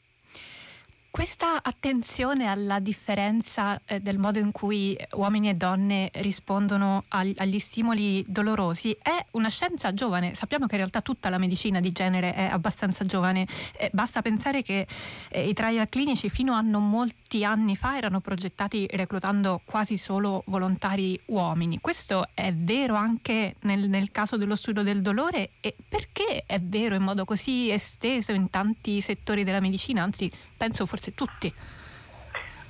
Questa 1.11 1.61
attenzione 1.61 2.47
alla 2.47 2.79
differenza 2.79 3.81
eh, 3.83 3.99
del 3.99 4.17
modo 4.17 4.39
in 4.39 4.53
cui 4.53 4.97
uomini 5.15 5.49
e 5.49 5.55
donne 5.55 6.09
rispondono 6.13 7.03
ag- 7.09 7.35
agli 7.35 7.59
stimoli 7.59 8.23
dolorosi 8.25 8.95
è 9.01 9.25
una 9.31 9.49
scienza 9.49 9.93
giovane. 9.93 10.35
Sappiamo 10.35 10.67
che 10.67 10.75
in 10.75 10.79
realtà 10.79 11.01
tutta 11.01 11.27
la 11.27 11.37
medicina 11.37 11.81
di 11.81 11.91
genere 11.91 12.33
è 12.33 12.43
abbastanza 12.43 13.03
giovane. 13.03 13.45
Eh, 13.77 13.89
basta 13.91 14.21
pensare 14.21 14.61
che 14.61 14.87
eh, 15.31 15.49
i 15.49 15.53
trial 15.53 15.89
clinici 15.89 16.29
fino 16.29 16.53
a 16.53 16.61
non 16.61 16.87
molti 17.31 17.45
anni 17.45 17.77
fa 17.77 17.95
erano 17.95 18.19
progettati 18.19 18.85
reclutando 18.91 19.61
quasi 19.63 19.95
solo 19.95 20.43
volontari 20.47 21.17
uomini. 21.27 21.79
Questo 21.79 22.27
è 22.33 22.51
vero 22.51 22.95
anche 22.95 23.55
nel, 23.61 23.87
nel 23.87 24.11
caso 24.11 24.35
dello 24.35 24.57
studio 24.57 24.83
del 24.83 25.01
dolore 25.01 25.51
e 25.61 25.73
perché 25.87 26.43
è 26.45 26.59
vero 26.59 26.95
in 26.95 27.03
modo 27.03 27.23
così 27.23 27.69
esteso 27.69 28.33
in 28.33 28.49
tanti 28.49 28.99
settori 28.99 29.45
della 29.45 29.61
medicina, 29.61 30.03
anzi 30.03 30.29
penso 30.57 30.85
forse 30.85 31.13
tutti. 31.13 31.53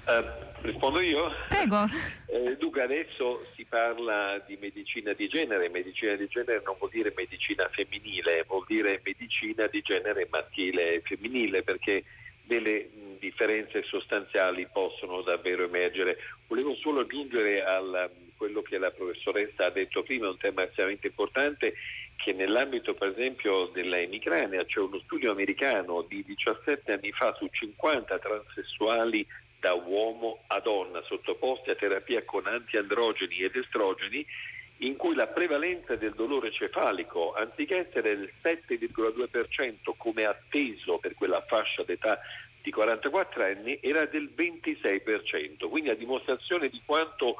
Uh, 0.06 0.62
rispondo 0.62 1.00
io? 1.00 1.32
Prego. 1.48 1.86
Eh, 2.28 2.56
dunque 2.60 2.84
adesso 2.84 3.44
si 3.56 3.66
parla 3.66 4.44
di 4.46 4.60
medicina 4.62 5.14
di 5.14 5.28
genere, 5.28 5.70
medicina 5.70 6.14
di 6.14 6.28
genere 6.28 6.62
non 6.64 6.76
vuol 6.78 6.92
dire 6.92 7.12
medicina 7.16 7.68
femminile, 7.72 8.46
vuol 8.48 8.66
dire 8.68 9.02
medicina 9.04 9.66
di 9.66 9.82
genere 9.82 10.28
maschile 10.30 10.94
e 10.94 11.02
femminile 11.04 11.64
perché 11.64 12.04
delle 12.52 12.90
differenze 13.18 13.82
sostanziali 13.84 14.68
possono 14.70 15.22
davvero 15.22 15.64
emergere. 15.64 16.18
Volevo 16.48 16.76
solo 16.76 17.02
aggiungere 17.02 17.64
a 17.64 18.10
quello 18.36 18.62
che 18.62 18.78
la 18.78 18.92
professoressa 18.92 19.68
ha 19.68 19.70
detto 19.70 20.04
prima, 20.04 20.28
un 20.28 20.38
tema 20.38 20.64
estremamente 20.64 21.08
importante, 21.08 21.76
che 22.18 22.34
nell'ambito 22.34 22.94
per 22.94 23.10
esempio 23.10 23.68
dell'emicrania 23.68 24.66
c'è 24.66 24.80
uno 24.80 25.00
studio 25.00 25.32
americano 25.32 26.02
di 26.02 26.24
17 26.24 26.92
anni 26.92 27.12
fa 27.14 27.34
su 27.36 27.48
50 27.50 28.20
transessuali 28.20 29.26
da 29.58 29.74
uomo 29.74 30.44
a 30.48 30.60
donna 30.60 31.02
sottoposti 31.04 31.70
a 31.70 31.76
terapia 31.76 32.24
con 32.26 32.48
antiandrogeni 32.48 33.38
ed 33.38 33.56
estrogeni 33.56 34.26
in 34.82 34.96
cui 34.96 35.14
la 35.14 35.28
prevalenza 35.28 35.96
del 35.96 36.14
dolore 36.14 36.52
cefalico, 36.52 37.34
anziché 37.34 37.88
essere 37.88 38.16
del 38.16 38.32
7,2% 38.42 39.94
come 39.98 40.24
atteso 40.24 40.98
per 40.98 41.14
quella 41.14 41.42
fascia 41.42 41.84
d'età 41.84 42.20
di 42.62 42.72
44 42.72 43.44
anni, 43.44 43.78
era 43.82 44.06
del 44.06 44.30
26%, 44.36 45.70
quindi 45.70 45.90
a 45.90 45.96
dimostrazione 45.96 46.70
di 46.70 46.82
quanto 46.86 47.38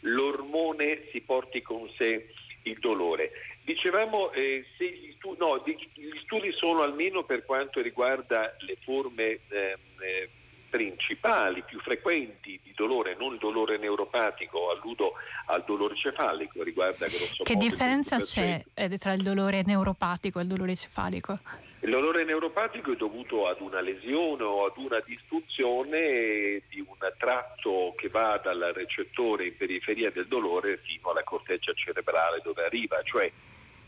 l'ormone 0.00 1.04
si 1.10 1.20
porti 1.20 1.60
con 1.62 1.88
sé 1.96 2.28
il 2.62 2.78
dolore. 2.78 3.32
Dicevamo 3.62 4.32
eh, 4.32 4.64
se 4.78 4.90
gli, 4.90 5.12
studi, 5.16 5.38
no, 5.38 5.62
gli, 5.64 6.18
studi 6.22 6.52
sono 6.52 6.82
almeno 6.82 7.24
per 7.24 7.44
quanto 7.44 7.82
riguarda 7.82 8.54
le 8.60 8.76
forme 8.80 9.40
eh, 9.48 9.76
eh, 10.00 10.28
principali, 10.68 11.62
più 11.62 11.80
frequenti 11.80 12.60
di 12.62 12.72
dolore, 12.74 13.16
non 13.18 13.34
il 13.34 13.38
dolore 13.38 13.78
neuropatico, 13.78 14.70
alludo 14.70 15.14
al 15.46 15.64
dolore 15.64 15.96
cefalico, 15.96 16.62
riguarda 16.62 17.06
grosso 17.06 17.42
Che 17.42 17.56
differenza 17.56 18.20
c'è 18.20 18.62
eh, 18.74 18.98
tra 18.98 19.12
il 19.12 19.22
dolore 19.22 19.62
neuropatico 19.64 20.38
e 20.38 20.42
il 20.42 20.48
dolore 20.48 20.76
cefalico? 20.76 21.38
Il 21.80 21.90
dolore 21.90 22.24
neuropatico 22.24 22.92
è 22.92 22.96
dovuto 22.96 23.46
ad 23.46 23.60
una 23.60 23.80
lesione 23.80 24.42
o 24.42 24.66
ad 24.66 24.76
una 24.76 24.98
disfunzione 25.04 26.62
di 26.68 26.80
un 26.80 26.96
tratto 27.16 27.94
che 27.96 28.08
va 28.08 28.40
dal 28.42 28.72
recettore 28.74 29.46
in 29.46 29.56
periferia 29.56 30.10
del 30.10 30.26
dolore 30.26 30.78
fino 30.78 31.10
alla 31.10 31.22
corteccia 31.22 31.72
cerebrale 31.74 32.40
dove 32.42 32.64
arriva, 32.64 33.00
cioè 33.02 33.30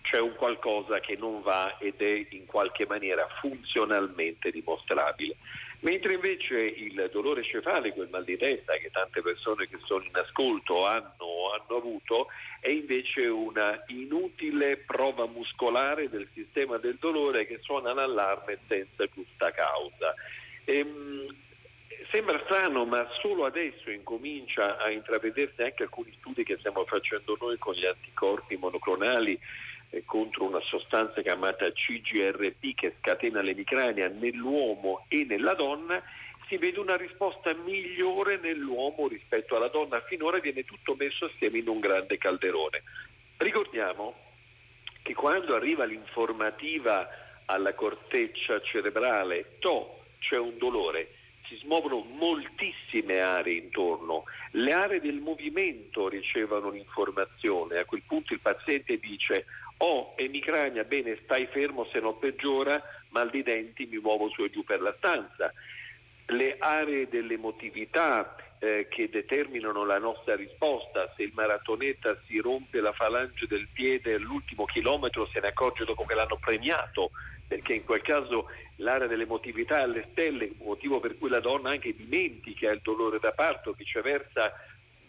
c'è 0.02 0.20
un 0.20 0.34
qualcosa 0.36 1.00
che 1.00 1.16
non 1.16 1.42
va 1.42 1.78
ed 1.78 2.00
è 2.00 2.26
in 2.30 2.46
qualche 2.46 2.86
maniera 2.86 3.26
funzionalmente 3.40 4.50
dimostrabile. 4.50 5.36
Mentre 5.80 6.14
invece 6.14 6.58
il 6.58 7.08
dolore 7.10 7.42
cefalico, 7.42 8.02
il 8.02 8.10
mal 8.10 8.24
di 8.24 8.36
testa 8.36 8.74
che 8.74 8.90
tante 8.90 9.22
persone 9.22 9.66
che 9.66 9.78
sono 9.82 10.04
in 10.04 10.14
ascolto 10.14 10.84
hanno 10.86 11.30
hanno 11.50 11.76
avuto, 11.76 12.28
è 12.60 12.70
invece 12.70 13.26
una 13.26 13.78
inutile 13.88 14.76
prova 14.76 15.26
muscolare 15.26 16.08
del 16.08 16.28
sistema 16.32 16.76
del 16.78 16.96
dolore 17.00 17.46
che 17.46 17.58
suona 17.62 17.94
l'allarme 17.94 18.58
senza 18.66 19.06
giusta 19.06 19.50
causa. 19.52 20.14
Ehm, 20.64 21.26
sembra 22.10 22.40
strano, 22.44 22.84
ma 22.84 23.08
solo 23.20 23.44
adesso 23.44 23.90
incomincia 23.90 24.78
a 24.78 24.90
intravedersi 24.90 25.62
anche 25.62 25.84
alcuni 25.84 26.12
studi 26.18 26.44
che 26.44 26.56
stiamo 26.58 26.84
facendo 26.84 27.36
noi 27.40 27.56
con 27.58 27.74
gli 27.74 27.86
anticorpi 27.86 28.56
monoclonali 28.56 29.38
contro 30.04 30.44
una 30.44 30.60
sostanza 30.60 31.20
chiamata 31.20 31.70
CGRP 31.70 32.74
che 32.74 32.94
scatena 32.98 33.42
l'emicrania 33.42 34.08
nell'uomo 34.08 35.04
e 35.08 35.24
nella 35.24 35.54
donna, 35.54 36.02
si 36.46 36.56
vede 36.56 36.80
una 36.80 36.96
risposta 36.96 37.54
migliore 37.54 38.38
nell'uomo 38.38 39.06
rispetto 39.08 39.56
alla 39.56 39.68
donna. 39.68 40.00
Finora 40.00 40.38
viene 40.38 40.64
tutto 40.64 40.94
messo 40.96 41.26
assieme 41.26 41.58
in 41.58 41.68
un 41.68 41.80
grande 41.80 42.18
calderone. 42.18 42.82
Ricordiamo 43.36 44.14
che 45.02 45.14
quando 45.14 45.54
arriva 45.54 45.84
l'informativa 45.84 47.08
alla 47.46 47.74
corteccia 47.74 48.60
cerebrale, 48.60 49.56
to, 49.58 50.02
c'è 50.18 50.38
un 50.38 50.56
dolore, 50.58 51.14
si 51.48 51.56
smuovono 51.56 51.98
moltissime 52.00 53.18
aree 53.18 53.54
intorno, 53.54 54.24
le 54.52 54.72
aree 54.72 55.00
del 55.00 55.18
movimento 55.18 56.08
ricevono 56.08 56.70
l'informazione, 56.70 57.78
a 57.78 57.84
quel 57.84 58.02
punto 58.06 58.32
il 58.32 58.40
paziente 58.40 58.98
dice 58.98 59.46
ho 59.82 60.14
emicrania, 60.16 60.84
bene 60.84 61.18
stai 61.22 61.46
fermo 61.46 61.86
se 61.86 62.00
non 62.00 62.18
peggiora, 62.18 62.82
mal 63.10 63.30
di 63.30 63.42
denti 63.42 63.86
mi 63.86 63.98
muovo 63.98 64.28
su 64.28 64.42
e 64.44 64.50
giù 64.50 64.64
per 64.64 64.80
la 64.80 64.94
stanza. 64.96 65.52
Le 66.26 66.56
aree 66.58 67.08
dell'emotività, 67.08 68.36
eh, 68.60 68.86
che 68.90 69.08
determinano 69.08 69.84
la 69.84 69.98
nostra 69.98 70.36
risposta. 70.36 71.10
Se 71.16 71.22
il 71.22 71.32
maratoneta 71.34 72.16
si 72.26 72.38
rompe 72.38 72.80
la 72.80 72.92
falange 72.92 73.46
del 73.46 73.66
piede 73.72 74.14
all'ultimo 74.14 74.66
chilometro 74.66 75.26
se 75.26 75.40
ne 75.40 75.48
accorge 75.48 75.84
dopo 75.84 76.04
che 76.04 76.14
l'hanno 76.14 76.36
premiato, 76.36 77.10
perché 77.48 77.74
in 77.74 77.84
quel 77.84 78.02
caso 78.02 78.48
l'area 78.76 79.08
dell'emotività 79.08 79.80
alle 79.80 80.06
stelle, 80.12 80.52
motivo 80.58 81.00
per 81.00 81.16
cui 81.18 81.30
la 81.30 81.40
donna 81.40 81.70
anche 81.70 81.96
dimentica 81.96 82.70
il 82.70 82.80
dolore 82.82 83.18
da 83.18 83.32
parto, 83.32 83.72
viceversa 83.72 84.52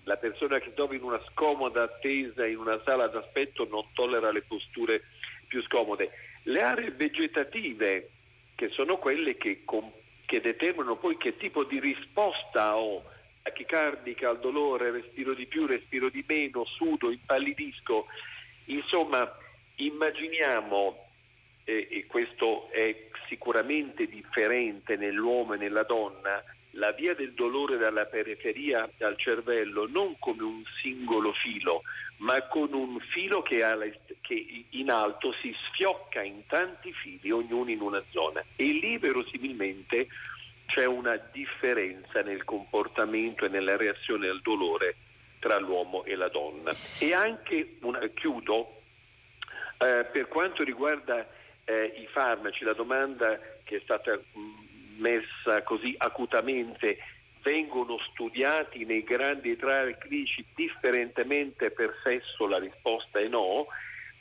la 0.03 0.17
persona 0.17 0.59
che 0.59 0.73
trova 0.73 0.95
in 0.95 1.03
una 1.03 1.21
scomoda 1.29 1.83
attesa 1.83 2.45
in 2.45 2.57
una 2.57 2.81
sala 2.83 3.07
d'aspetto 3.07 3.67
non 3.69 3.85
tollera 3.93 4.31
le 4.31 4.41
posture 4.41 5.03
più 5.47 5.61
scomode. 5.63 6.11
Le 6.43 6.61
aree 6.61 6.91
vegetative, 6.91 8.09
che 8.55 8.69
sono 8.69 8.97
quelle 8.97 9.37
che, 9.37 9.63
che 10.25 10.41
determinano 10.41 10.95
poi 10.95 11.17
che 11.17 11.37
tipo 11.37 11.63
di 11.63 11.79
risposta 11.79 12.77
ho, 12.77 13.03
tachicardica 13.43 14.29
al 14.29 14.39
dolore, 14.39 14.91
respiro 14.91 15.33
di 15.33 15.45
più, 15.45 15.65
respiro 15.65 16.09
di 16.09 16.23
meno, 16.27 16.65
sudo, 16.65 17.11
impallidisco, 17.11 18.07
insomma 18.65 19.29
immaginiamo, 19.75 21.07
eh, 21.63 21.87
e 21.89 22.05
questo 22.05 22.69
è 22.71 23.07
sicuramente 23.27 24.07
differente 24.07 24.95
nell'uomo 24.95 25.53
e 25.53 25.57
nella 25.57 25.83
donna, 25.83 26.43
la 26.71 26.91
via 26.91 27.13
del 27.13 27.33
dolore 27.33 27.77
dalla 27.77 28.05
periferia 28.05 28.89
al 28.99 29.17
cervello 29.17 29.87
non 29.87 30.15
come 30.19 30.43
un 30.43 30.63
singolo 30.81 31.33
filo, 31.33 31.83
ma 32.17 32.41
con 32.43 32.73
un 32.73 32.99
filo 32.99 33.41
che, 33.41 33.63
in 34.69 34.89
alto 34.89 35.33
si 35.41 35.53
sfiocca 35.67 36.21
in 36.21 36.45
tanti 36.47 36.93
fili, 36.93 37.31
ognuno 37.31 37.69
in 37.69 37.81
una 37.81 38.01
zona. 38.11 38.43
E 38.55 38.65
lì 38.65 38.97
verosimilmente 38.97 40.07
c'è 40.67 40.85
una 40.85 41.17
differenza 41.31 42.21
nel 42.21 42.43
comportamento 42.45 43.45
e 43.45 43.49
nella 43.49 43.75
reazione 43.75 44.29
al 44.29 44.41
dolore 44.41 44.95
tra 45.39 45.57
l'uomo 45.59 46.03
e 46.05 46.15
la 46.15 46.29
donna. 46.29 46.73
E 46.99 47.13
anche, 47.13 47.77
una, 47.81 47.99
chiudo, 48.13 48.81
eh, 49.79 50.05
per 50.11 50.27
quanto 50.27 50.63
riguarda 50.63 51.27
eh, 51.65 51.93
i 51.97 52.07
farmaci, 52.07 52.63
la 52.63 52.73
domanda 52.73 53.39
che 53.63 53.77
è 53.77 53.79
stata 53.83 54.13
mh, 54.13 54.39
mm, 54.39 54.70
messa 55.01 55.61
così 55.63 55.93
acutamente, 55.97 56.97
vengono 57.41 57.97
studiati 58.11 58.85
nei 58.85 59.03
grandi 59.03 59.57
trial 59.57 59.97
clinici 59.97 60.45
differentemente 60.55 61.71
per 61.71 61.93
sesso, 62.03 62.47
la 62.47 62.59
risposta 62.59 63.19
è 63.19 63.27
no, 63.27 63.67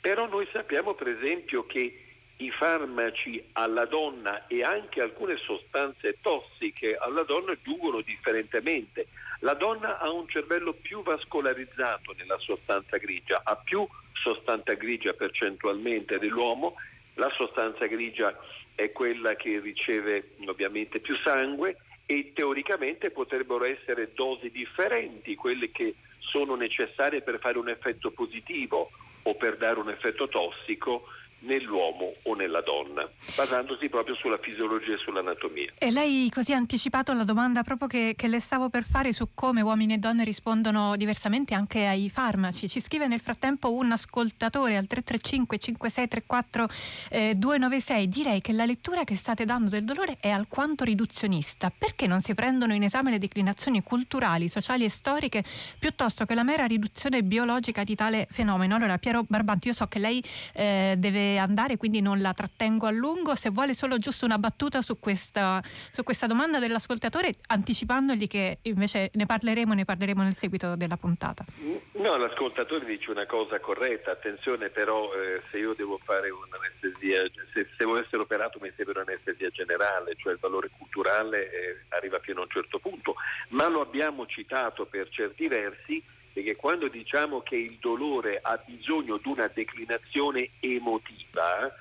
però 0.01 0.27
noi 0.27 0.47
sappiamo 0.51 0.93
per 0.95 1.07
esempio 1.07 1.65
che 1.65 2.05
i 2.37 2.49
farmaci 2.49 3.43
alla 3.53 3.85
donna 3.85 4.47
e 4.47 4.63
anche 4.63 4.99
alcune 4.99 5.37
sostanze 5.37 6.17
tossiche 6.21 6.95
alla 6.95 7.21
donna 7.21 7.55
giungono 7.61 8.01
differentemente. 8.01 9.07
La 9.41 9.53
donna 9.53 9.99
ha 9.99 10.09
un 10.09 10.27
cervello 10.27 10.73
più 10.73 11.03
vascolarizzato 11.03 12.13
nella 12.17 12.39
sostanza 12.39 12.97
grigia, 12.97 13.41
ha 13.43 13.55
più 13.55 13.87
sostanza 14.13 14.73
grigia 14.73 15.13
percentualmente 15.13 16.17
dell'uomo, 16.17 16.75
la 17.15 17.29
sostanza 17.35 17.85
grigia 17.85 18.35
è 18.75 18.91
quella 18.91 19.35
che 19.35 19.59
riceve 19.59 20.31
ovviamente 20.45 20.99
più 20.99 21.15
sangue 21.17 21.77
e 22.05 22.31
teoricamente 22.33 23.11
potrebbero 23.11 23.63
essere 23.63 24.11
dosi 24.13 24.49
differenti, 24.51 25.35
quelle 25.35 25.71
che 25.71 25.95
sono 26.19 26.55
necessarie 26.55 27.21
per 27.21 27.39
fare 27.39 27.57
un 27.57 27.69
effetto 27.69 28.11
positivo 28.11 28.89
o 29.23 29.35
per 29.35 29.57
dare 29.57 29.79
un 29.79 29.89
effetto 29.89 30.27
tossico 30.27 31.05
nell'uomo 31.41 32.11
o 32.23 32.33
nella 32.35 32.61
donna, 32.61 33.07
basandosi 33.35 33.89
proprio 33.89 34.15
sulla 34.15 34.37
fisiologia 34.37 34.93
e 34.93 34.97
sull'anatomia. 34.97 35.73
E 35.77 35.91
lei 35.91 36.29
così 36.29 36.53
ha 36.53 36.57
anticipato 36.57 37.13
la 37.13 37.23
domanda 37.23 37.63
proprio 37.63 37.87
che, 37.87 38.13
che, 38.15 38.27
le 38.27 38.39
stavo 38.39 38.69
per 38.69 38.83
fare 38.83 39.13
su 39.13 39.29
come 39.33 39.61
uomini 39.61 39.93
e 39.93 39.97
donne 39.97 40.23
rispondono 40.23 40.95
diversamente 40.95 41.53
anche 41.53 41.85
ai 41.85 42.09
farmaci. 42.09 42.69
Ci 42.69 42.79
scrive 42.79 43.07
nel 43.07 43.19
frattempo 43.19 43.73
un 43.73 43.91
ascoltatore 43.91 44.77
al 44.77 44.85
335 44.85 45.57
5634 45.57 46.69
eh, 47.09 47.33
296. 47.35 48.07
Direi 48.07 48.41
che 48.41 48.53
la 48.53 48.65
lettura 48.65 49.03
che 49.03 49.15
state 49.15 49.45
dando 49.45 49.69
del 49.69 49.83
dolore 49.83 50.17
è 50.19 50.29
alquanto 50.29 50.83
riduzionista. 50.83 51.71
Perché 51.75 52.07
non 52.07 52.21
si 52.21 52.33
prendono 52.33 52.73
in 52.73 52.83
esame 52.83 53.11
le 53.11 53.17
declinazioni 53.17 53.83
culturali, 53.83 54.47
sociali 54.47 54.83
e 54.83 54.89
storiche 54.89 55.43
piuttosto 55.79 56.25
che 56.25 56.35
la 56.35 56.43
mera 56.43 56.65
riduzione 56.65 57.23
biologica 57.23 57.83
di 57.83 57.95
tale 57.95 58.27
fenomeno? 58.29 58.75
Allora, 58.75 58.97
Piero 58.97 59.23
Barbanti, 59.27 59.67
io 59.67 59.73
so 59.73 59.87
che 59.87 59.99
lei 59.99 60.23
eh, 60.53 60.95
deve 60.97 61.30
andare, 61.37 61.77
quindi 61.77 62.01
non 62.01 62.21
la 62.21 62.33
trattengo 62.33 62.85
a 62.85 62.91
lungo. 62.91 63.35
Se 63.35 63.49
vuole 63.49 63.73
solo 63.73 63.97
giusto 63.97 64.25
una 64.25 64.37
battuta 64.37 64.81
su 64.81 64.99
questa, 64.99 65.61
su 65.91 66.03
questa 66.03 66.27
domanda 66.27 66.59
dell'ascoltatore, 66.59 67.35
anticipandogli 67.47 68.27
che 68.27 68.59
invece 68.63 69.11
ne 69.13 69.25
parleremo, 69.25 69.73
ne 69.73 69.85
parleremo 69.85 70.23
nel 70.23 70.35
seguito 70.35 70.75
della 70.75 70.97
puntata. 70.97 71.45
No, 71.93 72.17
l'ascoltatore 72.17 72.85
dice 72.85 73.11
una 73.11 73.25
cosa 73.25 73.59
corretta, 73.59 74.11
attenzione 74.11 74.69
però 74.69 75.13
eh, 75.13 75.41
se 75.49 75.57
io 75.57 75.73
devo 75.73 75.97
fare 75.97 76.29
un'anestesia, 76.29 77.23
se, 77.53 77.63
se 77.63 77.69
devo 77.77 77.99
essere 77.99 78.23
operato 78.23 78.59
mi 78.61 78.71
serve 78.75 78.91
un'anestesia 78.91 79.49
generale, 79.49 80.15
cioè 80.17 80.33
il 80.33 80.39
valore 80.39 80.69
culturale 80.77 81.51
eh, 81.51 81.77
arriva 81.89 82.19
fino 82.19 82.39
a 82.39 82.43
un 82.43 82.49
certo 82.49 82.79
punto, 82.79 83.15
ma 83.49 83.67
lo 83.67 83.81
abbiamo 83.81 84.25
citato 84.25 84.85
per 84.85 85.09
certi 85.09 85.47
versi 85.47 86.03
perché 86.33 86.55
quando 86.55 86.87
diciamo 86.87 87.41
che 87.41 87.57
il 87.57 87.77
dolore 87.79 88.39
ha 88.41 88.61
bisogno 88.65 89.17
di 89.17 89.27
una 89.27 89.47
declinazione 89.53 90.49
emotiva, 90.59 91.73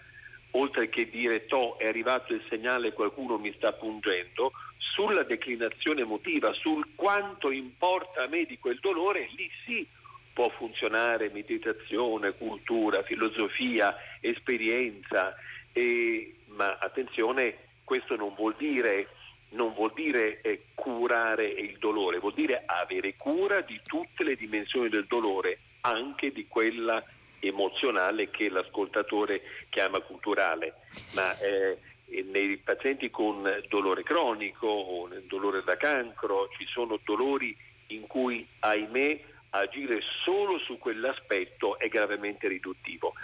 oltre 0.53 0.89
che 0.89 1.09
dire 1.09 1.47
to 1.47 1.79
è 1.79 1.87
arrivato 1.87 2.33
il 2.33 2.43
segnale 2.49 2.93
qualcuno 2.93 3.39
mi 3.39 3.53
sta 3.55 3.73
pungendo, 3.73 4.53
sulla 4.79 5.23
declinazione 5.23 6.01
emotiva, 6.01 6.53
sul 6.53 6.85
quanto 6.97 7.51
importa 7.51 8.23
a 8.23 8.29
me 8.29 8.45
di 8.45 8.59
quel 8.59 8.79
dolore, 8.81 9.29
lì 9.37 9.49
sì 9.65 9.87
può 10.33 10.49
funzionare 10.49 11.31
meditazione, 11.33 12.33
cultura, 12.33 13.03
filosofia, 13.03 13.95
esperienza, 14.21 15.35
e, 15.73 16.35
ma 16.47 16.77
attenzione, 16.79 17.57
questo 17.85 18.17
non 18.17 18.35
vuol 18.35 18.55
dire 18.57 19.09
non 19.51 19.73
vuol 19.75 19.93
dire 19.95 20.41
eh, 20.43 20.63
curare 20.75 21.45
il 21.45 21.79
dolore, 21.79 22.19
vuol 22.19 22.35
dire 22.35 22.63
avere 22.67 23.15
cura 23.17 23.61
di 23.61 23.81
tutte 23.85 24.25
le 24.25 24.37
dimensioni 24.37 24.89
del 24.89 25.07
dolore, 25.07 25.59
anche 25.81 26.33
di 26.33 26.47
quella 26.47 27.03
emozionale 27.41 28.31
che 28.31 28.49
l'ascoltatore 28.49 29.43
chiama 29.71 30.01
culturale. 30.01 30.75
Ma 31.13 31.37
eh, 31.39 31.79
nei 32.25 32.57
pazienti 32.59 33.11
con 33.11 33.43
dolore 33.69 34.03
cronico 34.03 34.67
o 34.67 35.07
nel 35.07 35.25
dolore 35.27 35.63
da 35.65 35.77
cancro 35.77 36.49
ci 36.57 36.67
sono 36.67 36.99
dolori 37.05 37.57
in 37.89 38.07
cui, 38.07 38.47
ahimè, 38.61 39.21
agire 39.51 40.01
solo 40.25 40.59
su 40.59 40.79
quell'aspetto 40.79 41.79
è 41.79 41.89
gravemente 41.89 42.49
riduttivo. 42.49 43.15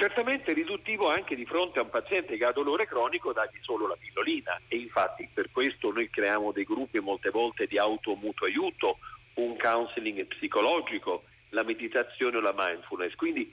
Certamente 0.00 0.54
riduttivo 0.54 1.10
anche 1.10 1.36
di 1.36 1.44
fronte 1.44 1.78
a 1.78 1.82
un 1.82 1.90
paziente 1.90 2.38
che 2.38 2.44
ha 2.46 2.52
dolore 2.52 2.86
cronico 2.86 3.34
dargli 3.34 3.58
solo 3.60 3.86
la 3.86 3.98
pillolina 4.00 4.58
e 4.66 4.76
infatti 4.76 5.28
per 5.30 5.50
questo 5.52 5.92
noi 5.92 6.08
creiamo 6.08 6.52
dei 6.52 6.64
gruppi 6.64 7.00
molte 7.00 7.28
volte 7.28 7.66
di 7.66 7.76
automutuo 7.76 8.46
aiuto, 8.46 8.96
un 9.34 9.58
counseling 9.58 10.24
psicologico, 10.24 11.24
la 11.50 11.64
meditazione 11.64 12.38
o 12.38 12.40
la 12.40 12.54
mindfulness. 12.56 13.14
Quindi 13.14 13.52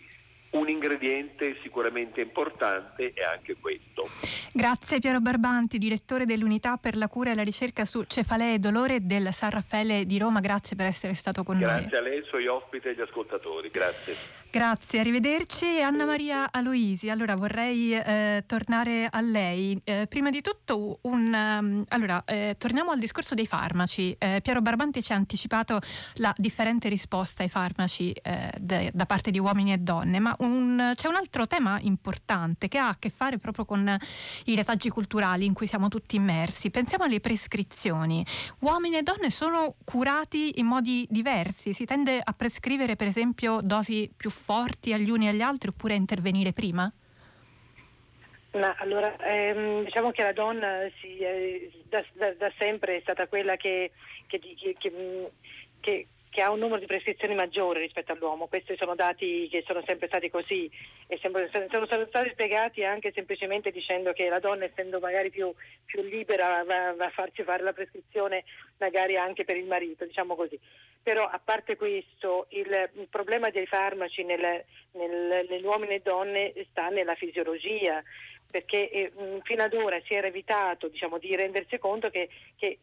un 0.57 0.69
ingrediente 0.69 1.57
sicuramente 1.61 2.21
importante 2.21 3.13
è 3.13 3.23
anche 3.23 3.55
questo. 3.59 4.09
Grazie 4.53 4.99
Piero 4.99 5.19
Barbanti, 5.19 5.77
direttore 5.77 6.25
dell'unità 6.25 6.77
per 6.77 6.97
la 6.97 7.07
cura 7.07 7.31
e 7.31 7.35
la 7.35 7.43
ricerca 7.43 7.85
su 7.85 8.03
cefalee 8.03 8.55
e 8.55 8.59
dolore 8.59 9.05
del 9.05 9.33
San 9.33 9.51
Raffaele 9.51 10.05
di 10.05 10.17
Roma. 10.17 10.39
Grazie 10.39 10.75
per 10.75 10.85
essere 10.85 11.13
stato 11.13 11.43
con 11.43 11.57
Grazie 11.57 11.73
noi. 11.73 11.89
Grazie 11.89 11.97
a 11.97 12.09
lei, 12.09 12.23
suoi 12.27 12.47
ospiti 12.47 12.87
e 12.87 12.91
agli 12.91 13.01
ascoltatori. 13.01 13.69
Grazie. 13.69 14.15
Grazie, 14.49 15.01
arrivederci. 15.01 15.81
Anna 15.81 16.05
Maria 16.05 16.47
Aloisi, 16.51 17.09
allora 17.09 17.35
vorrei 17.35 17.93
eh, 17.93 18.43
tornare 18.47 19.07
a 19.11 19.19
lei. 19.21 19.79
Eh, 19.83 20.07
prima 20.09 20.29
di 20.29 20.41
tutto, 20.41 20.99
un, 21.01 21.25
um, 21.25 21.83
allora, 21.89 22.23
eh, 22.25 22.55
torniamo 22.57 22.91
al 22.91 22.97
discorso 22.97 23.35
dei 23.35 23.45
farmaci. 23.45 24.15
Eh, 24.17 24.39
Piero 24.41 24.61
Barbanti 24.61 25.03
ci 25.03 25.11
ha 25.11 25.15
anticipato 25.15 25.79
la 26.15 26.33
differente 26.37 26.87
risposta 26.87 27.43
ai 27.43 27.49
farmaci 27.49 28.11
eh, 28.13 28.51
de, 28.57 28.89
da 28.93 29.05
parte 29.05 29.31
di 29.31 29.37
uomini 29.37 29.73
e 29.73 29.77
donne, 29.77 30.19
ma 30.19 30.35
un, 30.39 30.46
c'è 30.95 31.07
un 31.07 31.15
altro 31.15 31.47
tema 31.47 31.79
importante 31.81 32.67
che 32.67 32.77
ha 32.77 32.89
a 32.89 32.97
che 32.97 33.09
fare 33.09 33.37
proprio 33.37 33.65
con 33.65 33.97
i 34.45 34.55
retaggi 34.55 34.89
culturali 34.89 35.45
in 35.45 35.53
cui 35.53 35.67
siamo 35.67 35.87
tutti 35.87 36.15
immersi. 36.15 36.71
Pensiamo 36.71 37.03
alle 37.03 37.19
prescrizioni. 37.19 38.25
Uomini 38.59 38.97
e 38.97 39.03
donne 39.03 39.29
sono 39.29 39.75
curati 39.83 40.59
in 40.59 40.65
modi 40.65 41.05
diversi. 41.09 41.73
Si 41.73 41.85
tende 41.85 42.19
a 42.23 42.33
prescrivere, 42.33 42.95
per 42.95 43.07
esempio, 43.07 43.59
dosi 43.61 44.09
più 44.15 44.29
forti 44.29 44.93
agli 44.93 45.09
uni 45.09 45.25
e 45.25 45.29
agli 45.29 45.41
altri 45.41 45.69
oppure 45.69 45.93
a 45.93 45.97
intervenire 45.97 46.51
prima? 46.51 46.91
No, 48.51 48.73
allora, 48.79 49.15
ehm, 49.17 49.83
diciamo 49.83 50.11
che 50.11 50.23
la 50.23 50.33
donna 50.33 50.79
si, 50.99 51.17
eh, 51.17 51.69
da, 51.89 52.03
da, 52.13 52.33
da, 52.33 52.51
sempre 52.57 52.97
è 52.97 53.01
stata 53.01 53.27
quella 53.27 53.55
che, 53.55 53.91
che, 54.25 54.39
che, 54.39 54.73
che 55.79 56.07
che 56.37 56.43
ha 56.43 56.51
un 56.51 56.59
numero 56.59 56.79
di 56.79 56.85
prescrizioni 56.85 57.33
maggiore 57.33 57.79
rispetto 57.79 58.11
all'uomo. 58.11 58.45
Questi 58.45 58.75
sono 58.77 58.93
dati 58.93 59.47
che 59.49 59.63
sono 59.65 59.81
sempre 59.87 60.05
stati 60.05 60.29
così 60.29 60.69
e 61.07 61.19
sono 61.19 61.87
stati 62.05 62.29
spiegati 62.29 62.83
anche 62.83 63.11
semplicemente 63.11 63.71
dicendo 63.71 64.13
che 64.13 64.29
la 64.29 64.37
donna 64.37 64.65
essendo 64.65 64.99
magari 64.99 65.31
più, 65.31 65.51
più 65.83 66.03
libera 66.03 66.63
va, 66.63 66.93
va, 66.93 67.05
a 67.05 67.09
farci 67.09 67.41
fare 67.41 67.63
la 67.63 67.73
prescrizione 67.73 68.43
magari 68.77 69.17
anche 69.17 69.45
per 69.45 69.57
il 69.57 69.65
marito, 69.65 70.05
diciamo 70.05 70.35
così. 70.35 70.59
Però 71.01 71.23
a 71.23 71.41
parte 71.43 71.75
questo 71.75 72.45
il, 72.49 72.89
il 72.97 73.07
problema 73.09 73.49
dei 73.49 73.65
farmaci 73.65 74.23
nel, 74.23 74.63
nel, 74.91 75.47
negli 75.49 75.65
uomini 75.65 75.95
e 75.95 76.01
donne 76.03 76.53
sta 76.69 76.89
nella 76.89 77.15
fisiologia 77.15 78.03
perché 78.51 78.91
eh, 78.91 79.11
fino 79.41 79.63
ad 79.63 79.73
ora 79.73 79.99
si 80.05 80.13
era 80.13 80.27
evitato 80.27 80.87
diciamo, 80.87 81.17
di 81.17 81.35
rendersi 81.35 81.79
conto 81.79 82.11
che, 82.11 82.29
che 82.57 82.77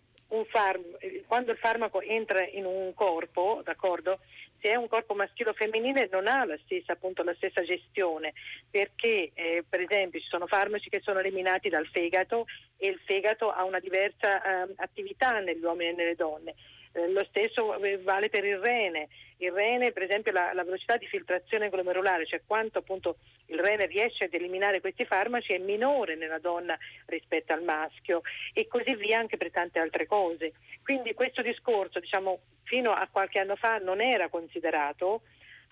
farm- 0.46 0.96
quando 1.26 1.52
il 1.52 1.58
farmaco 1.58 2.00
entra 2.00 2.46
in 2.46 2.64
un 2.64 2.92
corpo, 2.94 3.60
d'accordo? 3.64 4.20
Se 4.60 4.70
è 4.70 4.76
un 4.76 4.88
corpo 4.88 5.14
maschile 5.14 5.50
o 5.50 5.52
femminile 5.52 6.08
non 6.10 6.26
ha 6.26 6.44
la 6.44 6.58
stessa, 6.64 6.92
appunto, 6.92 7.22
la 7.22 7.34
stessa 7.34 7.62
gestione, 7.62 8.32
perché 8.70 9.30
eh, 9.34 9.64
per 9.68 9.80
esempio 9.80 10.20
ci 10.20 10.28
sono 10.28 10.46
farmaci 10.46 10.88
che 10.88 11.00
sono 11.02 11.18
eliminati 11.18 11.68
dal 11.68 11.86
fegato 11.86 12.46
e 12.78 12.88
il 12.88 13.00
fegato 13.04 13.50
ha 13.50 13.64
una 13.64 13.78
diversa 13.78 14.64
eh, 14.64 14.72
attività 14.76 15.38
negli 15.40 15.62
uomini 15.62 15.90
e 15.90 15.94
nelle 15.94 16.14
donne. 16.14 16.54
Eh, 16.94 17.10
lo 17.10 17.24
stesso 17.24 17.76
eh, 17.82 17.98
vale 17.98 18.28
per 18.28 18.44
il 18.44 18.58
rene. 18.58 19.08
Il 19.38 19.50
rene, 19.50 19.90
per 19.90 20.04
esempio, 20.04 20.30
la, 20.30 20.52
la, 20.52 20.62
velocità 20.62 20.96
di 20.96 21.06
filtrazione 21.06 21.68
glomerulare, 21.68 22.24
cioè 22.24 22.42
quanto 22.46 22.78
appunto 22.78 23.16
il 23.46 23.58
rene 23.58 23.86
riesce 23.86 24.24
ad 24.24 24.34
eliminare 24.34 24.80
questi 24.80 25.04
farmaci, 25.04 25.52
è 25.52 25.58
minore 25.58 26.14
nella 26.14 26.38
donna 26.38 26.78
rispetto 27.06 27.52
al 27.52 27.64
maschio 27.64 28.22
e 28.52 28.68
così 28.68 28.94
via 28.94 29.18
anche 29.18 29.36
per 29.36 29.50
tante 29.50 29.80
altre 29.80 30.06
cose. 30.06 30.52
Quindi 30.84 31.14
questo 31.14 31.42
discorso, 31.42 31.98
diciamo, 31.98 32.40
fino 32.62 32.92
a 32.92 33.08
qualche 33.10 33.40
anno 33.40 33.56
fa 33.56 33.78
non 33.78 34.00
era 34.00 34.28
considerato. 34.28 35.22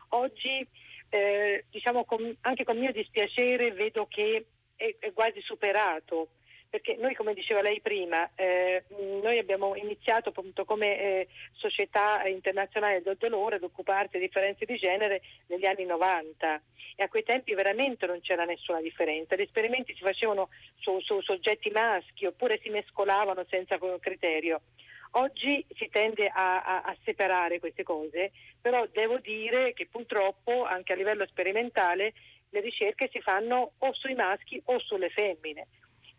Oggi, 0.08 0.66
eh, 1.08 1.64
diciamo, 1.70 2.04
con, 2.04 2.37
anche 2.40 2.64
con 2.64 2.76
mio 2.76 2.90
dispiacere, 2.90 3.70
vedo 3.70 4.06
che 4.11 4.44
è, 4.74 4.96
è 4.98 5.12
quasi 5.12 5.40
superato 5.40 6.30
perché 6.72 6.96
noi 6.96 7.14
come 7.14 7.35
diceva 7.35 7.61
lei 7.61 7.82
prima, 7.82 8.30
eh, 8.35 8.85
noi 9.20 9.37
abbiamo 9.37 9.76
iniziato 9.76 10.30
appunto 10.30 10.64
come 10.64 10.98
eh, 10.98 11.28
società 11.52 12.26
internazionale 12.26 13.02
del 13.02 13.18
dolore 13.18 13.56
ad 13.56 13.62
occuparsi 13.62 14.16
di 14.16 14.24
differenze 14.24 14.64
di 14.64 14.78
genere 14.78 15.20
negli 15.48 15.66
anni 15.66 15.85
90 15.85 16.62
e 16.96 17.02
a 17.02 17.08
quei 17.08 17.24
tempi 17.24 17.52
veramente 17.52 18.06
non 18.06 18.22
c'era 18.22 18.46
nessuna 18.46 18.80
differenza, 18.80 19.37
gli 19.37 19.42
esperimenti 19.42 19.92
si 19.94 20.00
facevano 20.00 20.48
su, 20.78 20.98
su 21.00 21.20
soggetti 21.20 21.68
maschi 21.68 22.24
oppure 22.24 22.58
si 22.62 22.70
mescolavano 22.70 23.44
senza 23.50 23.76
criterio. 24.00 24.62
Oggi 25.11 25.62
si 25.76 25.90
tende 25.90 26.26
a, 26.26 26.62
a, 26.62 26.80
a, 26.85 26.96
separare 27.04 27.58
queste 27.58 27.82
cose, 27.82 28.32
però 28.58 28.87
devo 28.90 29.18
dire 29.18 29.74
che 29.74 29.88
purtroppo 29.90 30.64
anche 30.64 30.94
a 30.94 30.96
livello 30.96 31.26
sperimentale 31.26 32.14
le 32.48 32.61
ricerche 32.61 33.11
si 33.12 33.20
fanno 33.20 33.72
o 33.76 33.92
sui 33.92 34.14
maschi 34.14 34.58
o 34.64 34.78
sulle 34.78 35.11
femmine. 35.11 35.66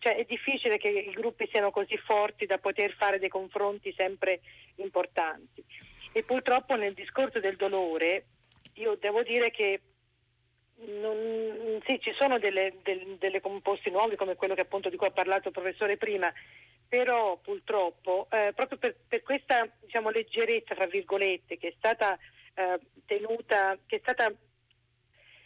Cioè 0.04 0.18
è 0.18 0.26
difficile 0.26 0.78
che 0.78 0.90
i 0.90 1.14
gruppi 1.14 1.48
siano 1.50 1.72
così 1.72 1.96
forti 1.96 2.46
da 2.46 2.58
poter 2.58 2.94
fare 2.98 3.20
dei 3.20 3.30
confronti 3.30 3.94
sempre 3.96 4.42
importanti. 4.76 5.64
E 6.12 6.24
purtroppo 6.24 6.76
nel 6.76 6.94
discorso 6.94 7.40
del 7.40 7.56
dolore 7.56 8.26
io 8.74 8.98
devo 9.00 9.24
dire 9.24 9.50
che 9.50 9.80
non, 10.88 11.80
sì, 11.86 12.02
ci 12.02 12.12
sono 12.20 12.38
delle, 12.38 12.80
del, 12.84 13.16
delle 13.18 13.40
composti 13.40 13.90
nuovi 13.92 14.18
come 14.18 14.36
quello 14.36 14.56
che 14.56 14.62
appunto 14.62 14.90
di 14.90 14.98
cui 14.98 15.08
ha 15.08 15.12
parlato 15.12 15.48
il 15.48 15.54
professore 15.54 15.96
prima, 15.96 16.30
però 16.86 17.38
purtroppo 17.38 18.28
eh, 18.30 18.52
proprio 18.54 18.78
per, 18.78 18.98
per 19.08 19.24
questa 19.24 19.66
diciamo, 19.80 20.10
leggerezza, 20.10 20.76
fra 20.76 20.86
virgolette, 20.86 21.58
che 21.58 21.70
è 21.70 21.74
stata 21.78 22.18
eh, 22.56 22.78
tenuta, 23.06 23.78
che 23.86 23.96
è 23.96 24.00
stata 24.00 24.30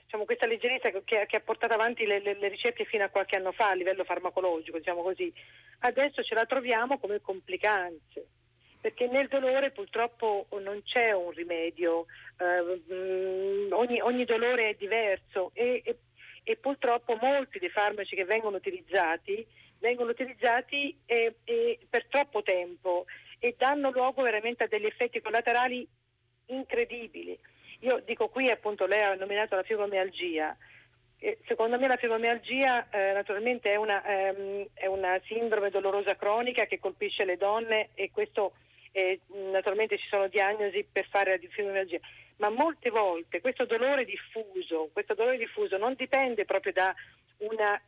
diciamo, 0.07 0.23
questa 0.23 0.47
leggerezza 0.47 0.89
che, 0.89 1.03
che, 1.03 1.35
ha 1.35 1.41
portato 1.41 1.73
avanti 1.73 2.05
le, 2.05 2.19
le, 2.19 2.35
le, 2.39 2.47
ricerche 2.47 2.85
fino 2.85 3.03
a 3.03 3.09
qualche 3.09 3.35
anno 3.35 3.51
fa 3.51 3.69
a 3.69 3.73
livello 3.73 4.05
farmacologico, 4.05 4.77
diciamo 4.77 5.01
così, 5.01 5.31
adesso 5.79 6.23
ce 6.23 6.33
la 6.33 6.45
troviamo 6.45 6.97
come 6.97 7.19
complicanze. 7.19 8.27
Perché 8.79 9.07
nel 9.07 9.27
dolore 9.27 9.71
purtroppo 9.71 10.45
non 10.61 10.81
c'è 10.83 11.11
un 11.11 11.31
rimedio, 11.31 12.05
eh, 12.39 13.69
ogni, 13.71 13.99
ogni, 13.99 14.23
dolore 14.23 14.69
è 14.69 14.75
diverso 14.75 15.51
e, 15.53 15.81
e, 15.83 15.97
e, 16.43 16.55
purtroppo 16.55 17.17
molti 17.19 17.59
dei 17.59 17.69
farmaci 17.69 18.15
che 18.15 18.23
vengono 18.23 18.57
utilizzati 18.57 19.45
vengono 19.79 20.11
utilizzati 20.11 20.95
eh, 21.05 21.35
eh, 21.43 21.79
per 21.89 22.07
troppo 22.07 22.41
tempo 22.41 23.05
e 23.39 23.55
danno 23.57 23.91
luogo 23.91 24.23
veramente 24.23 24.63
a 24.63 24.67
degli 24.67 24.85
effetti 24.85 25.21
collaterali 25.21 25.87
incredibili. 26.47 27.37
Io 27.79 28.01
dico 28.05 28.29
qui 28.29 28.49
appunto 28.49 28.85
lei 28.85 29.01
ha 29.01 29.15
nominato 29.15 29.55
la 29.55 29.63
fibromialgia. 29.63 30.55
Secondo 31.47 31.79
me 31.79 31.87
la 31.87 31.97
fibromialgia 31.97 32.89
eh, 32.89 33.13
naturalmente 33.13 33.71
è 33.71 33.75
una, 33.75 34.03
ehm, 34.03 34.67
è 34.73 34.85
una, 34.85 35.19
sindrome 35.25 35.71
dolorosa 35.71 36.15
cronica 36.15 36.65
che 36.65 36.79
colpisce 36.79 37.25
le 37.25 37.37
donne 37.37 37.89
e 37.95 38.11
questo 38.11 38.53
eh, 38.91 39.19
naturalmente 39.51 39.97
ci 39.97 40.07
sono 40.09 40.27
diagnosi 40.27 40.85
per 40.91 41.07
fare 41.07 41.39
la 41.39 41.47
fibromialgia, 41.49 41.99
ma 42.37 42.49
molte 42.49 42.91
volte 42.91 43.41
questo 43.41 43.65
dolore 43.65 44.05
diffuso, 44.05 44.89
questo 44.93 45.15
dolore 45.15 45.37
diffuso 45.37 45.77
non 45.77 45.95
dipende 45.95 46.45
proprio 46.45 46.71
da 46.71 46.93
una 47.37 47.81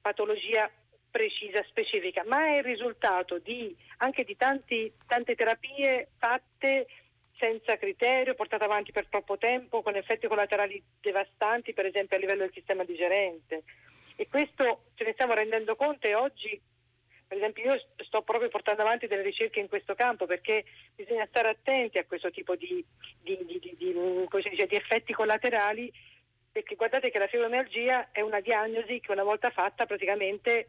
patologia 0.00 0.70
precisa, 1.10 1.64
specifica, 1.68 2.24
ma 2.26 2.48
è 2.48 2.56
il 2.58 2.64
risultato 2.64 3.38
di, 3.38 3.74
anche 3.98 4.24
di 4.24 4.36
tanti, 4.36 4.92
tante 5.06 5.36
terapie 5.36 6.08
fatte 6.18 6.86
senza 7.34 7.76
criterio, 7.76 8.34
portata 8.34 8.64
avanti 8.64 8.92
per 8.92 9.08
troppo 9.08 9.36
tempo, 9.36 9.82
con 9.82 9.96
effetti 9.96 10.28
collaterali 10.28 10.82
devastanti, 11.00 11.72
per 11.72 11.86
esempio 11.86 12.16
a 12.16 12.20
livello 12.20 12.42
del 12.42 12.52
sistema 12.52 12.84
digerente. 12.84 13.64
E 14.16 14.28
questo 14.28 14.84
ce 14.94 15.04
ne 15.04 15.12
stiamo 15.12 15.34
rendendo 15.34 15.74
conto 15.74 16.06
e 16.06 16.14
oggi, 16.14 16.60
per 17.26 17.36
esempio, 17.36 17.72
io 17.72 17.80
sto 17.96 18.22
proprio 18.22 18.48
portando 18.48 18.82
avanti 18.82 19.08
delle 19.08 19.22
ricerche 19.22 19.58
in 19.58 19.68
questo 19.68 19.94
campo 19.94 20.26
perché 20.26 20.64
bisogna 20.94 21.26
stare 21.26 21.48
attenti 21.48 21.98
a 21.98 22.04
questo 22.04 22.30
tipo 22.30 22.54
di, 22.54 22.84
di, 23.20 23.36
di, 23.44 23.60
dice, 23.76 24.66
di 24.66 24.76
effetti 24.76 25.12
collaterali 25.12 25.92
perché 26.52 26.76
guardate 26.76 27.10
che 27.10 27.18
la 27.18 27.26
fibromialgia 27.26 28.12
è 28.12 28.20
una 28.20 28.38
diagnosi 28.38 29.00
che 29.00 29.10
una 29.10 29.24
volta 29.24 29.50
fatta 29.50 29.86
praticamente 29.86 30.68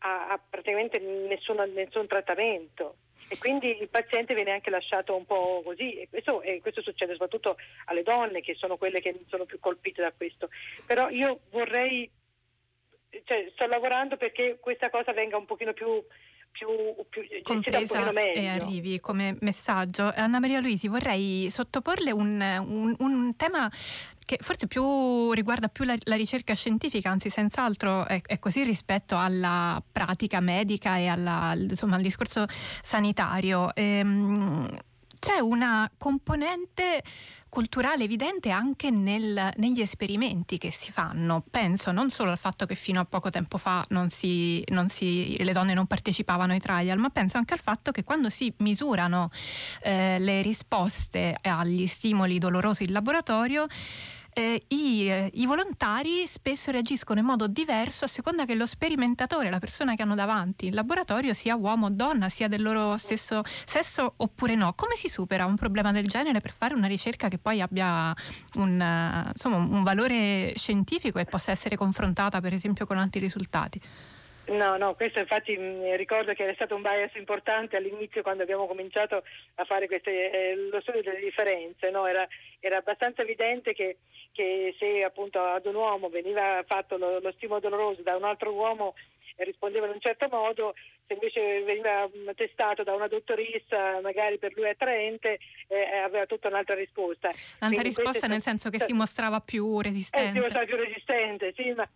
ha, 0.00 0.28
ha 0.28 0.38
praticamente 0.38 0.98
nessun, 0.98 1.56
nessun 1.72 2.06
trattamento 2.06 2.96
e 3.28 3.38
quindi 3.38 3.80
il 3.80 3.88
paziente 3.88 4.34
viene 4.34 4.52
anche 4.52 4.70
lasciato 4.70 5.14
un 5.16 5.24
po' 5.24 5.60
così 5.64 5.94
e 5.94 6.08
questo, 6.08 6.42
e 6.42 6.60
questo, 6.60 6.82
succede 6.82 7.12
soprattutto 7.12 7.56
alle 7.86 8.02
donne 8.02 8.40
che 8.40 8.54
sono 8.54 8.76
quelle 8.76 9.00
che 9.00 9.24
sono 9.28 9.44
più 9.44 9.58
colpite 9.60 10.02
da 10.02 10.12
questo. 10.16 10.48
Però 10.86 11.08
io 11.08 11.40
vorrei, 11.50 12.10
cioè, 13.24 13.50
sto 13.52 13.66
lavorando 13.66 14.16
perché 14.16 14.58
questa 14.60 14.90
cosa 14.90 15.12
venga 15.12 15.36
un 15.36 15.46
pochino 15.46 15.72
più 15.72 16.02
più, 16.50 16.66
più 17.08 17.22
compresa 17.42 18.10
e 18.12 18.48
arrivi 18.48 19.00
come 19.00 19.36
messaggio. 19.40 20.12
Anna 20.14 20.40
Maria 20.40 20.60
Luisi, 20.60 20.88
vorrei 20.88 21.48
sottoporle 21.48 22.10
un, 22.10 22.40
un, 22.40 22.96
un 22.98 23.36
tema 23.36 23.70
che 24.30 24.38
forse 24.40 24.68
più 24.68 25.32
riguarda 25.32 25.66
più 25.66 25.84
la, 25.84 25.96
la 26.04 26.14
ricerca 26.14 26.54
scientifica, 26.54 27.10
anzi 27.10 27.30
senz'altro 27.30 28.06
è, 28.06 28.20
è, 28.24 28.38
così 28.38 28.62
rispetto 28.62 29.18
alla 29.18 29.82
pratica 29.90 30.38
medica 30.38 30.98
e 30.98 31.08
alla, 31.08 31.52
insomma, 31.56 31.96
al 31.96 32.02
discorso 32.02 32.46
sanitario. 32.80 33.74
Ehm, 33.74 34.68
c'è 35.18 35.40
una 35.40 35.90
componente 35.98 37.02
culturale 37.50 38.04
evidente 38.04 38.50
anche 38.50 38.90
nel, 38.90 39.50
negli 39.56 39.80
esperimenti 39.80 40.56
che 40.56 40.70
si 40.70 40.92
fanno. 40.92 41.44
Penso 41.50 41.90
non 41.90 42.08
solo 42.08 42.30
al 42.30 42.38
fatto 42.38 42.64
che 42.64 42.76
fino 42.76 43.00
a 43.00 43.04
poco 43.04 43.28
tempo 43.30 43.58
fa 43.58 43.84
non 43.88 44.08
si, 44.10 44.64
non 44.68 44.88
si, 44.88 45.36
le 45.42 45.52
donne 45.52 45.74
non 45.74 45.86
partecipavano 45.86 46.52
ai 46.52 46.60
trial, 46.60 46.98
ma 46.98 47.10
penso 47.10 47.36
anche 47.36 47.52
al 47.52 47.60
fatto 47.60 47.90
che 47.90 48.04
quando 48.04 48.30
si 48.30 48.54
misurano 48.58 49.30
eh, 49.82 50.20
le 50.20 50.40
risposte 50.40 51.36
agli 51.42 51.88
stimoli 51.88 52.38
dolorosi 52.38 52.84
in 52.84 52.92
laboratorio, 52.92 53.66
eh, 54.32 54.62
i, 54.68 55.30
i, 55.34 55.46
volontari 55.46 56.26
spesso 56.26 56.70
reagiscono 56.70 57.20
in 57.20 57.26
modo 57.26 57.46
diverso 57.46 58.04
a 58.04 58.08
seconda 58.08 58.44
che 58.44 58.54
lo 58.54 58.66
sperimentatore, 58.66 59.50
la 59.50 59.58
persona 59.58 59.94
che 59.94 60.02
hanno 60.02 60.14
davanti 60.14 60.66
in 60.66 60.74
laboratorio, 60.74 61.34
sia 61.34 61.56
uomo 61.56 61.86
o 61.86 61.90
donna, 61.90 62.28
sia 62.28 62.48
del 62.48 62.62
loro 62.62 62.96
stesso 62.96 63.42
sesso 63.64 64.14
oppure 64.16 64.54
no. 64.54 64.74
Come 64.74 64.94
si 64.94 65.08
supera 65.08 65.46
un 65.46 65.56
problema 65.56 65.92
del 65.92 66.08
genere 66.08 66.40
per 66.40 66.52
fare 66.52 66.74
una 66.74 66.86
ricerca 66.86 67.28
che 67.28 67.38
poi 67.38 67.60
abbia 67.60 68.14
un, 68.54 69.26
insomma, 69.32 69.56
un 69.56 69.82
valore 69.82 70.52
scientifico 70.56 71.18
e 71.18 71.24
possa 71.24 71.52
essere 71.52 71.76
confrontata 71.76 72.40
per 72.40 72.52
esempio 72.52 72.86
con 72.86 72.98
altri 72.98 73.20
risultati? 73.20 73.80
No, 74.50 74.76
no, 74.76 74.94
questo 74.94 75.20
infatti 75.20 75.54
ricordo 75.94 76.32
che 76.32 76.48
è 76.48 76.54
stato 76.54 76.74
un 76.74 76.82
bias 76.82 77.14
importante 77.14 77.76
all'inizio 77.76 78.22
quando 78.22 78.42
abbiamo 78.42 78.66
cominciato 78.66 79.22
a 79.54 79.64
fare 79.64 79.86
queste, 79.86 80.30
eh, 80.32 80.56
lo 80.56 80.80
studio 80.80 81.02
delle 81.02 81.20
differenze, 81.20 81.90
no? 81.90 82.04
era, 82.06 82.26
era, 82.58 82.78
abbastanza 82.78 83.22
evidente 83.22 83.72
che, 83.72 83.98
che, 84.32 84.74
se 84.76 85.04
appunto 85.04 85.40
ad 85.40 85.66
un 85.66 85.76
uomo 85.76 86.08
veniva 86.08 86.64
fatto 86.66 86.96
lo, 86.96 87.20
lo 87.20 87.32
stimolo 87.36 87.60
doloroso 87.60 88.02
da 88.02 88.16
un 88.16 88.24
altro 88.24 88.52
uomo 88.52 88.94
rispondeva 89.36 89.86
in 89.86 89.92
un 89.92 90.00
certo 90.00 90.26
modo, 90.28 90.74
se 91.06 91.14
invece 91.14 91.62
veniva 91.62 92.08
testato 92.34 92.82
da 92.82 92.92
una 92.92 93.06
dottoressa, 93.06 94.00
magari 94.02 94.38
per 94.38 94.52
lui 94.54 94.68
attraente, 94.68 95.38
eh, 95.68 95.96
aveva 95.96 96.26
tutta 96.26 96.48
un'altra 96.48 96.74
risposta. 96.74 97.30
Un'altra 97.60 97.82
risposta 97.82 98.26
nel 98.26 98.42
senso 98.42 98.68
che 98.68 98.80
si 98.80 98.92
mostrava 98.92 99.40
più 99.40 99.80
resistente. 99.80 100.28
Eh, 100.28 100.32
si 100.32 100.40
mostrava 100.40 100.66
più 100.66 100.76
resistente, 100.76 101.52
sì, 101.56 101.72
ma 101.72 101.88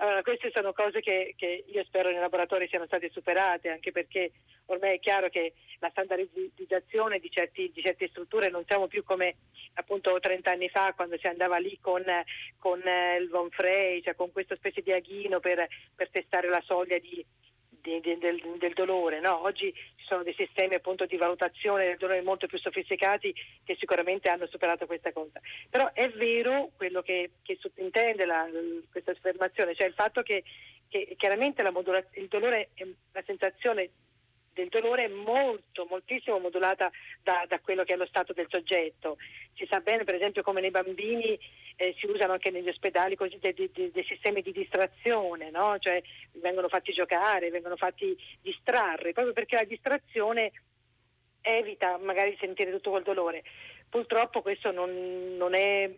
allora, 0.00 0.22
queste 0.22 0.50
sono 0.54 0.72
cose 0.72 1.00
che, 1.00 1.34
che, 1.36 1.64
io 1.66 1.84
spero 1.84 2.08
nei 2.08 2.20
laboratori 2.20 2.66
siano 2.68 2.86
state 2.86 3.10
superate, 3.10 3.68
anche 3.68 3.92
perché 3.92 4.32
ormai 4.66 4.96
è 4.96 4.98
chiaro 4.98 5.28
che 5.28 5.52
la 5.78 5.90
standardizzazione 5.90 7.18
di, 7.18 7.30
certi, 7.30 7.70
di 7.70 7.82
certe 7.82 8.08
strutture 8.08 8.48
non 8.48 8.64
siamo 8.66 8.86
più 8.86 9.04
come 9.04 9.36
appunto 9.74 10.18
30 10.18 10.50
anni 10.50 10.70
fa 10.70 10.94
quando 10.94 11.18
si 11.18 11.26
andava 11.26 11.58
lì 11.58 11.78
con, 11.82 12.02
con 12.56 12.80
il 13.20 13.28
Von 13.28 13.50
Frey, 13.50 14.00
cioè 14.02 14.14
con 14.14 14.32
questa 14.32 14.54
specie 14.54 14.80
di 14.80 14.90
aghino 14.90 15.38
per, 15.38 15.66
per 15.94 16.08
testare 16.08 16.48
la 16.48 16.62
soglia 16.64 16.98
di, 16.98 17.22
di, 17.82 18.00
di, 18.00 18.18
del, 18.18 18.40
del, 18.58 18.72
dolore. 18.72 19.20
No? 19.20 19.42
Oggi 19.44 19.72
ci 19.96 20.04
sono 20.04 20.22
dei 20.22 20.34
sistemi 20.34 20.74
appunto, 20.74 21.06
di 21.06 21.16
valutazione 21.16 21.86
del 21.86 21.96
dolore 21.96 22.22
molto 22.22 22.46
più 22.46 22.58
sofisticati 22.58 23.34
che 23.64 23.76
sicuramente 23.78 24.28
hanno 24.28 24.46
superato 24.46 24.86
questa 24.86 25.12
cosa. 25.12 25.40
Però 25.68 25.90
è 25.92 26.08
vero 26.10 26.70
quello 26.76 27.02
che, 27.02 27.30
che 27.42 27.58
sottintende 27.60 28.24
la, 28.24 28.46
questa 28.90 29.12
affermazione, 29.12 29.74
cioè 29.74 29.88
il 29.88 29.94
fatto 29.94 30.22
che, 30.22 30.42
che 30.88 31.14
chiaramente 31.16 31.62
il 31.62 32.28
dolore, 32.28 32.70
la 33.12 33.22
sensazione 33.26 33.90
del 34.60 34.68
dolore 34.68 35.04
è 35.04 35.08
molto, 35.08 35.86
moltissimo 35.88 36.38
modulata 36.38 36.90
da, 37.22 37.44
da, 37.48 37.60
quello 37.60 37.84
che 37.84 37.94
è 37.94 37.96
lo 37.96 38.06
stato 38.06 38.32
del 38.32 38.46
soggetto. 38.48 39.16
Si 39.54 39.66
sa 39.68 39.80
bene 39.80 40.04
per 40.04 40.14
esempio 40.14 40.42
come 40.42 40.60
nei 40.60 40.70
bambini 40.70 41.38
eh, 41.76 41.94
si 41.98 42.06
usano 42.06 42.32
anche 42.32 42.50
negli 42.50 42.68
ospedali 42.68 43.16
così 43.16 43.38
dei, 43.38 43.54
dei, 43.54 43.90
dei 43.90 44.04
sistemi 44.04 44.42
di 44.42 44.52
distrazione, 44.52 45.50
no? 45.50 45.76
cioè 45.78 46.02
vengono 46.32 46.68
fatti 46.68 46.92
giocare, 46.92 47.50
vengono 47.50 47.76
fatti 47.76 48.16
distrarre, 48.42 49.12
proprio 49.12 49.32
perché 49.32 49.56
la 49.56 49.64
distrazione 49.64 50.52
evita 51.40 51.96
magari 51.98 52.30
di 52.30 52.38
sentire 52.38 52.70
tutto 52.70 52.90
quel 52.90 53.02
dolore. 53.02 53.42
Purtroppo 53.88 54.42
questo 54.42 54.70
non, 54.70 55.36
non, 55.36 55.54
è, 55.54 55.90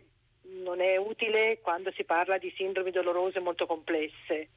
non 0.63 0.81
è 0.81 0.95
utile 0.97 1.59
quando 1.61 1.91
si 1.91 2.05
parla 2.05 2.37
di 2.37 2.51
sindromi 2.55 2.91
dolorose 2.91 3.39
molto 3.39 3.65
complesse 3.65 4.49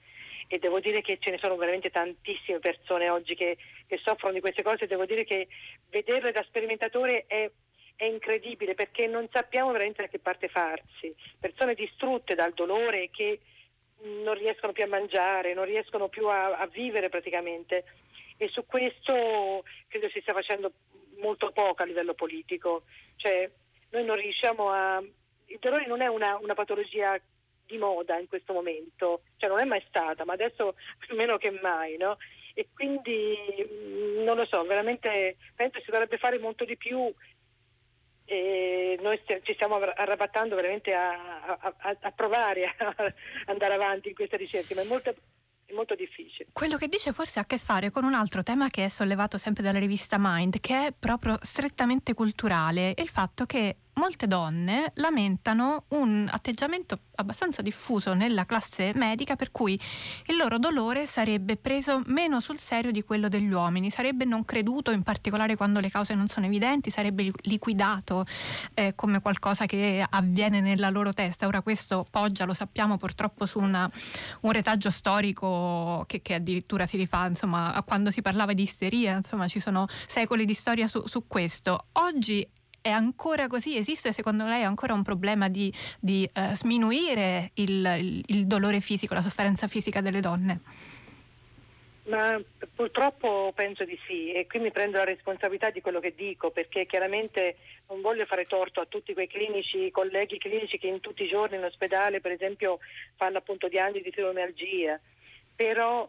e 0.49 0.59
devo 0.59 0.81
dire 0.81 1.01
che 1.01 1.19
ce 1.21 1.31
ne 1.31 1.39
sono 1.39 1.57
veramente 1.57 1.91
tantissime 1.91 2.59
persone 2.59 3.09
oggi 3.09 3.35
che, 3.35 3.57
che 3.87 4.01
soffrono 4.03 4.35
di 4.35 4.41
queste 4.41 4.63
cose, 4.63 4.87
devo 4.87 5.05
dire 5.05 5.25
che 5.25 5.49
vederle 5.91 6.33
da 6.33 6.45
sperimentatore 6.45 7.25
è, 7.27 7.51
è 7.97 8.05
incredibile 8.05 8.75
perché 8.75 9.07
non 9.07 9.29
sappiamo 9.33 9.73
veramente 9.73 10.03
da 10.03 10.09
che 10.09 10.19
parte 10.19 10.49
farsi, 10.49 11.15
persone 11.39 11.75
distrutte 11.75 12.35
dal 12.35 12.53
dolore 12.53 13.11
che 13.11 13.41
non 14.25 14.35
riescono 14.35 14.73
più 14.73 14.85
a 14.85 14.89
mangiare, 14.89 15.55
non 15.55 15.65
riescono 15.65 16.09
più 16.09 16.29
a, 16.29 16.59
a 16.59 16.67
vivere 16.67 17.09
praticamente. 17.09 17.85
E 18.37 18.49
su 18.49 18.67
questo 18.67 19.65
credo 19.89 20.09
si 20.11 20.21
stia 20.21 20.35
facendo 20.35 20.73
molto 21.19 21.51
poco 21.53 21.83
a 21.83 21.87
livello 21.87 22.15
politico, 22.15 22.83
cioè 23.17 23.51
noi 23.91 24.05
non 24.05 24.17
riusciamo 24.17 24.71
a... 24.71 25.03
Il 25.49 25.59
dolore 25.61 25.87
non 25.87 26.03
è 26.03 26.07
una, 26.07 26.37
una 26.37 26.55
patologia 26.55 27.19
di 27.67 27.79
moda 27.79 28.19
in 28.19 28.29
questo 28.29 28.53
momento, 28.53 29.23
cioè 29.37 29.51
non 29.51 29.61
è 29.61 29.65
mai 29.65 29.83
stata, 29.89 30.25
ma 30.25 30.33
adesso 30.33 30.77
meno 31.15 31.37
che 31.37 31.51
mai, 31.51 31.97
no? 31.97 32.17
E 32.55 32.69
quindi 32.73 33.37
mm, 33.71 34.23
non 34.23 34.37
lo 34.37 34.47
so, 34.47 34.65
veramente 34.65 35.37
penso 35.55 35.81
si 35.81 35.91
dovrebbe 35.91 36.17
fare 36.17 36.39
molto 36.39 36.65
di 36.65 36.77
più 36.77 37.13
e 38.29 38.99
noi 39.01 39.21
ci 39.43 39.55
stiamo 39.55 39.77
arrabattando 39.77 40.57
veramente 40.57 40.93
a, 40.93 41.57
a, 41.59 41.97
a, 42.01 42.11
provare 42.11 42.75
a 42.77 42.95
andare 43.47 43.75
avanti 43.75 44.09
in 44.09 44.15
questa 44.15 44.37
ricerca, 44.37 44.75
ma 44.75 44.83
è 44.83 44.87
molto 44.87 45.15
è 45.67 45.73
molto 45.73 45.95
difficile. 45.95 46.49
Quello 46.53 46.77
che 46.77 46.87
dice 46.87 47.13
forse 47.13 47.41
ha 47.41 47.43
a 47.43 47.47
che 47.47 47.59
fare 47.59 47.91
con 47.91 48.05
un 48.05 48.15
altro 48.15 48.43
tema 48.43 48.69
che 48.69 48.85
è 48.85 48.89
sollevato 48.89 49.37
sempre 49.37 49.63
dalla 49.63 49.81
rivista 49.81 50.17
Mind, 50.19 50.61
che 50.61 50.87
è 50.87 50.93
proprio 50.97 51.37
strettamente 51.41 52.15
culturale, 52.15 52.95
il 52.97 53.09
fatto 53.09 53.47
che 53.47 53.77
molte 53.97 54.27
donne 54.27 54.93
lamentano 54.97 55.85
un 55.89 56.29
atteggiamento 56.31 56.99
abbastanza 57.17 57.63
diffuso 57.63 58.13
nella 58.13 58.45
classe 58.45 58.93
medica 58.95 59.37
per 59.37 59.51
cui 59.51 59.81
il 60.27 60.37
loro 60.37 60.59
dolore 60.59 61.07
sarebbe 61.07 61.57
preso 61.57 62.03
meno 62.07 62.41
sul 62.41 62.59
serio 62.59 62.91
di 62.91 63.03
quello 63.03 63.29
degli 63.29 63.51
uomini, 63.51 63.91
sarebbe 63.91 64.27
non 64.27 64.45
creduto 64.45 64.91
in 64.91 65.03
particolare 65.03 65.57
quando 65.57 65.81
le 65.81 65.89
cause 65.89 66.15
non 66.15 66.29
sono 66.29 66.45
evidenti, 66.45 66.91
sarebbe 66.91 67.31
liquidato 67.43 68.25
eh, 68.75 68.95
come 68.95 69.21
qualcosa 69.21 69.65
che 69.65 70.05
avviene 70.09 70.61
nella 70.61 70.91
loro 70.91 71.15
testa. 71.15 71.47
Ora 71.47 71.63
questo 71.63 72.07
poggia, 72.11 72.45
lo 72.45 72.55
sappiamo 72.55 72.99
purtroppo, 72.99 73.47
su 73.47 73.59
una, 73.59 73.89
un 74.41 74.53
retaggio 74.53 74.91
storico 74.91 76.05
che, 76.07 76.21
che, 76.21 76.35
addirittura 76.35 76.85
si 76.85 76.99
rifà 76.99 77.27
insomma, 77.27 77.73
a 77.73 77.83
quando 77.83 78.11
si 78.11 78.21
parlava 78.21 78.53
di 78.53 78.63
isteria, 78.63 79.17
insomma 79.17 79.49
ci 79.49 79.59
sono 79.59 79.87
secoli 80.07 80.45
di 80.45 80.55
storia 80.55 80.87
su, 80.87 81.07
su 81.07 81.27
questo. 81.27 81.87
Oggi 81.93 82.47
è 82.87 82.90
ancora 82.90 83.49
così? 83.49 83.77
Esiste 83.77 84.12
secondo 84.12 84.46
lei 84.46 84.62
ancora 84.62 84.94
un 84.94 85.03
problema 85.03 85.49
di, 85.49 85.72
di 85.99 86.29
uh, 86.33 86.55
sminuire 86.55 87.51
il, 87.55 87.85
il, 87.99 88.25
il 88.27 88.46
dolore 88.46 88.79
fisico, 88.79 89.12
la 89.12 89.22
sofferenza 89.22 89.66
fisica 89.66 90.01
delle 90.01 90.20
donne? 90.20 90.61
Ma 92.05 92.40
purtroppo 92.72 93.53
penso 93.57 93.85
di 93.85 93.99
sì 94.07 94.33
e 94.33 94.46
qui 94.46 94.61
mi 94.61 94.70
prendo 94.70 94.99
la 94.99 95.05
responsabilità 95.05 95.70
di 95.70 95.81
quello 95.81 95.99
che 95.99 96.14
dico 96.14 96.51
perché 96.51 96.87
chiaramente 96.87 97.57
non 97.88 98.01
voglio 98.01 98.25
fare 98.25 98.44
torto 98.44 98.81
a 98.81 98.87
tutti 98.87 99.12
quei 99.12 99.27
clinici, 99.27 99.90
colleghi 99.90 100.38
clinici 100.38 100.79
che 100.79 100.87
in 100.87 101.01
tutti 101.01 101.25
i 101.25 101.29
giorni 101.29 101.57
in 101.57 101.64
ospedale 101.64 102.20
per 102.20 102.31
esempio 102.31 102.79
fanno 103.16 103.38
appunto 103.38 103.66
diagnosi 103.66 104.03
di 104.03 104.12
fibromialgia, 104.12 105.01
però 105.57 106.09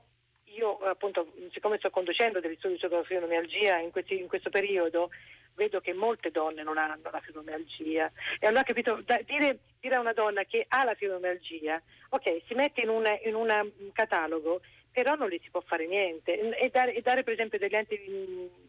io 0.56 0.78
appunto 0.86 1.34
siccome 1.52 1.78
sto 1.80 1.90
conducendo 1.90 2.40
degli 2.40 2.56
studi 2.60 2.78
sulla 2.78 3.04
fibromialgia 3.04 3.80
in, 3.80 3.90
in 4.10 4.28
questo 4.28 4.52
periodo 4.52 5.10
vedo 5.58 5.82
che 5.82 5.94
molte 5.94 6.32
donne 6.32 6.64
non 6.64 6.78
hanno 6.78 7.10
la 7.12 7.20
fibromialgia. 7.20 8.10
E 8.40 8.48
allora 8.48 8.64
capito, 8.64 8.98
da, 9.04 9.20
dire, 9.26 9.60
dire, 9.82 9.96
a 9.96 10.00
una 10.00 10.14
donna 10.14 10.44
che 10.44 10.66
ha 10.70 10.86
la 10.86 10.94
fibromialgia, 10.94 11.82
ok, 12.10 12.44
si 12.48 12.54
mette 12.54 12.82
in, 12.82 12.90
una, 12.90 13.20
in 13.24 13.36
un 13.36 13.50
catalogo, 13.92 14.62
però 14.92 15.16
non 15.16 15.28
gli 15.28 15.40
si 15.44 15.50
può 15.50 15.62
fare 15.62 15.88
niente. 15.88 16.58
E 16.58 16.70
dare, 16.70 16.94
e 16.94 17.02
dare 17.02 17.24
per 17.24 17.34
esempio 17.34 17.58
degli, 17.58 17.76
anti, 17.76 18.00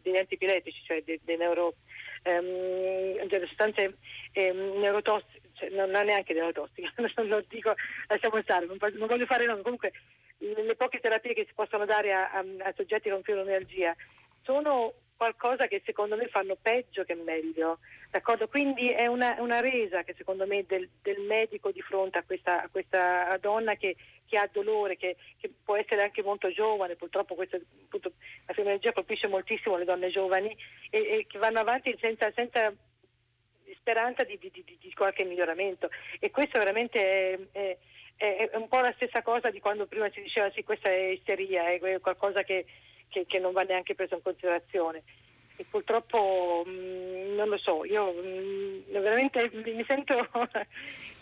degli 0.01 0.17
antipiletici, 0.17 0.81
cioè 0.83 1.01
dei, 1.03 1.19
dei 1.23 1.37
neuro, 1.37 1.75
um, 2.23 3.27
delle 3.27 3.47
sostanze 3.47 3.97
um, 4.33 4.79
neurotossiche, 4.79 5.41
cioè 5.53 5.69
non, 5.69 5.91
non 5.91 6.05
neanche 6.05 6.33
neurotossiche, 6.33 6.91
non 7.21 7.45
dico, 7.47 7.73
lasciamo 8.07 8.41
stare, 8.41 8.65
non, 8.65 8.77
non 8.79 9.07
voglio 9.07 9.25
fare 9.27 9.45
nome, 9.45 9.61
comunque 9.61 9.93
le 10.39 10.75
poche 10.75 10.99
terapie 10.99 11.33
che 11.33 11.45
si 11.45 11.53
possono 11.53 11.85
dare 11.85 12.13
a, 12.13 12.31
a, 12.31 12.39
a 12.39 12.73
soggetti 12.75 13.09
con 13.09 13.21
fibromialgia 13.21 13.93
sono 14.43 14.93
qualcosa 15.19 15.67
che 15.67 15.81
secondo 15.83 16.15
me 16.15 16.29
fanno 16.29 16.55
peggio 16.55 17.03
che 17.03 17.13
meglio. 17.13 17.79
D'accordo? 18.09 18.47
Quindi 18.47 18.89
è 18.89 19.05
una, 19.05 19.35
una 19.39 19.59
resa 19.59 20.03
che 20.03 20.13
secondo 20.17 20.47
me 20.47 20.63
del, 20.65 20.87
del, 21.01 21.19
medico 21.19 21.71
di 21.71 21.81
fronte 21.81 22.19
a 22.19 22.23
questa, 22.23 22.63
a 22.63 22.69
questa 22.69 23.37
donna 23.41 23.75
che, 23.75 23.97
che 24.25 24.37
ha 24.37 24.49
dolore, 24.49 24.95
che, 24.95 25.17
che, 25.37 25.51
può 25.61 25.75
essere 25.75 26.03
anche 26.03 26.23
molto 26.23 26.49
giovane, 26.53 26.95
purtroppo 26.95 27.35
questa, 27.35 27.57
appunto, 27.57 28.13
la 28.45 28.53
fibromialgia 28.53 28.93
colpisce 28.93 29.27
moltissimo 29.27 29.75
le 29.75 29.83
donne 29.83 30.09
giovani 30.09 30.55
e, 30.89 30.97
e 30.99 31.25
che 31.27 31.37
vanno 31.37 31.59
avanti 31.59 31.93
senza, 31.99 32.31
senza 32.31 32.73
speranza 33.75 34.23
di, 34.23 34.37
di, 34.39 34.49
di, 34.49 34.77
di, 34.79 34.93
qualche 34.93 35.25
miglioramento. 35.25 35.89
E 36.19 36.31
questo 36.31 36.59
veramente 36.59 37.49
è, 37.51 37.77
è, 38.15 38.49
è, 38.49 38.55
un 38.55 38.69
po' 38.69 38.79
la 38.79 38.93
stessa 38.95 39.21
cosa 39.21 39.49
di 39.49 39.59
quando 39.59 39.85
prima 39.85 40.09
si 40.11 40.21
diceva 40.21 40.49
sì 40.51 40.63
questa 40.63 40.89
è 40.89 41.09
isteria, 41.09 41.69
è 41.69 41.99
qualcosa 41.99 42.43
che 42.43 42.65
che, 43.09 43.25
che 43.25 43.39
non 43.39 43.51
va 43.51 43.63
neanche 43.63 43.95
preso 43.95 44.15
in 44.15 44.21
considerazione 44.21 45.03
e 45.59 45.65
purtroppo 45.69 46.63
mh, 46.65 46.69
mm, 46.71 47.35
non 47.35 47.49
lo 47.49 47.57
so, 47.57 47.83
io 47.83 48.13
mh, 48.13 48.97
mm, 48.97 49.01
veramente 49.01 49.51
mi 49.53 49.83
sento, 49.85 50.15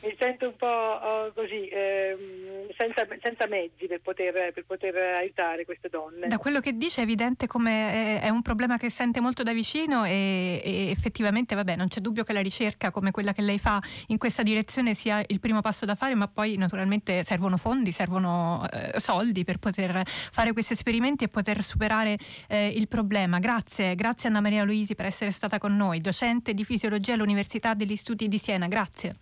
mi 0.03 0.15
sento, 0.19 0.49
un 0.49 0.55
po' 0.55 0.67
oh, 0.67 1.31
così, 1.33 1.67
eh, 1.69 2.67
senza, 2.77 3.07
senza, 3.19 3.47
mezzi 3.47 3.87
per 3.87 3.99
poter, 4.01 4.53
per 4.53 4.63
poter, 4.63 4.95
aiutare 4.95 5.65
queste 5.65 5.89
donne. 5.89 6.27
Da 6.27 6.37
quello 6.37 6.59
che 6.59 6.77
dice 6.77 7.01
è 7.01 7.03
evidente 7.03 7.47
come 7.47 8.21
è, 8.21 8.29
un 8.29 8.43
problema 8.43 8.77
che 8.77 8.91
sente 8.91 9.19
molto 9.21 9.41
da 9.41 9.53
vicino 9.53 10.05
e, 10.05 10.61
e, 10.63 10.89
effettivamente 10.91 11.55
vabbè, 11.55 11.75
non 11.75 11.87
c'è 11.87 11.99
dubbio 11.99 12.23
che 12.23 12.33
la 12.33 12.41
ricerca 12.41 12.91
come 12.91 13.09
quella 13.09 13.33
che 13.33 13.41
lei 13.41 13.57
fa 13.57 13.81
in 14.07 14.19
questa 14.19 14.43
direzione 14.43 14.93
sia 14.93 15.23
il 15.25 15.39
primo 15.39 15.61
passo 15.61 15.85
da 15.85 15.95
fare, 15.95 16.13
ma 16.13 16.27
poi 16.27 16.57
naturalmente 16.57 17.23
servono 17.23 17.57
fondi, 17.57 17.91
servono 17.91 18.63
eh, 18.71 18.99
soldi 18.99 19.43
per 19.43 19.57
poter 19.57 20.03
fare 20.05 20.53
questi 20.53 20.73
esperimenti 20.73 21.23
e 21.23 21.27
poter 21.27 21.63
superare 21.63 22.17
eh, 22.47 22.67
il 22.67 22.87
problema. 22.87 23.39
Grazie, 23.39 23.95
grazie 23.95 24.26
Anna 24.27 24.41
Maria 24.41 24.63
Luisi 24.63 24.95
per 24.95 25.05
essere 25.05 25.31
stata 25.31 25.57
con 25.57 25.75
noi, 25.75 25.99
docente 25.99 26.53
di 26.53 26.63
fisiologia 26.63 27.13
all'Università 27.13 27.73
degli 27.73 27.95
Studi 27.95 28.27
di 28.27 28.37
Siena. 28.37 28.67
Grazie. 28.67 29.13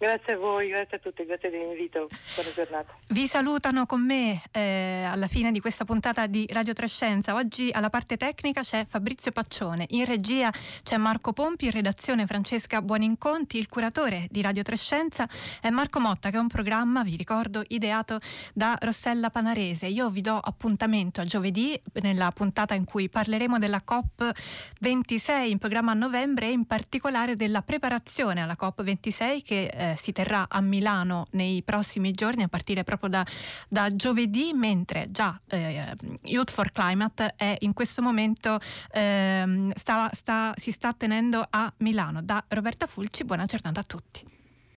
Grazie 0.00 0.32
a 0.32 0.38
voi, 0.38 0.68
grazie 0.68 0.96
a 0.96 1.00
tutti, 1.00 1.26
grazie 1.26 1.50
dell'invito. 1.50 2.08
Buona 2.34 2.50
giornata. 2.54 2.96
Vi 3.08 3.26
salutano 3.26 3.84
con 3.84 4.02
me 4.02 4.40
eh, 4.50 5.04
alla 5.06 5.26
fine 5.26 5.52
di 5.52 5.60
questa 5.60 5.84
puntata 5.84 6.26
di 6.26 6.48
Radio 6.50 6.72
Trescenza. 6.72 7.34
Oggi 7.34 7.68
alla 7.70 7.90
parte 7.90 8.16
tecnica 8.16 8.62
c'è 8.62 8.86
Fabrizio 8.86 9.30
Paccione, 9.30 9.84
in 9.90 10.06
regia 10.06 10.50
c'è 10.82 10.96
Marco 10.96 11.34
Pompi, 11.34 11.66
in 11.66 11.72
redazione 11.72 12.24
Francesca 12.24 12.80
Buoninconti, 12.80 13.58
il 13.58 13.68
curatore 13.68 14.26
di 14.30 14.40
Radio 14.40 14.62
Trescenza 14.62 15.28
è 15.60 15.68
Marco 15.68 16.00
Motta, 16.00 16.30
che 16.30 16.38
è 16.38 16.40
un 16.40 16.48
programma, 16.48 17.02
vi 17.02 17.16
ricordo, 17.16 17.62
ideato 17.68 18.20
da 18.54 18.78
Rossella 18.80 19.28
Panarese. 19.28 19.84
Io 19.84 20.08
vi 20.08 20.22
do 20.22 20.38
appuntamento 20.38 21.20
a 21.20 21.24
giovedì 21.24 21.78
nella 22.00 22.30
puntata 22.30 22.72
in 22.72 22.86
cui 22.86 23.10
parleremo 23.10 23.58
della 23.58 23.82
COP26 23.86 25.50
in 25.50 25.58
programma 25.58 25.90
a 25.90 25.94
novembre 25.94 26.46
e 26.46 26.52
in 26.52 26.64
particolare 26.64 27.36
della 27.36 27.60
preparazione 27.60 28.40
alla 28.40 28.56
COP26 28.58 29.42
che 29.44 29.88
eh, 29.90 29.96
si 29.96 30.12
terrà 30.12 30.46
a 30.48 30.60
Milano 30.60 31.26
nei 31.32 31.62
prossimi 31.62 32.12
giorni 32.12 32.42
a 32.42 32.48
partire 32.48 32.84
proprio 32.84 33.08
da, 33.10 33.26
da 33.68 33.94
giovedì, 33.94 34.52
mentre 34.52 35.10
già 35.10 35.38
eh, 35.48 35.94
Youth 36.22 36.50
for 36.50 36.72
Climate 36.72 37.34
è 37.36 37.56
in 37.60 37.72
questo 37.72 38.02
momento 38.02 38.58
eh, 38.92 39.70
sta, 39.74 40.10
sta, 40.12 40.54
si 40.56 40.70
sta 40.70 40.92
tenendo 40.92 41.46
a 41.48 41.72
Milano. 41.78 42.22
Da 42.22 42.42
Roberta 42.48 42.86
Fulci, 42.86 43.24
buona 43.24 43.46
giornata 43.46 43.80
a 43.80 43.84
tutti. 43.84 44.39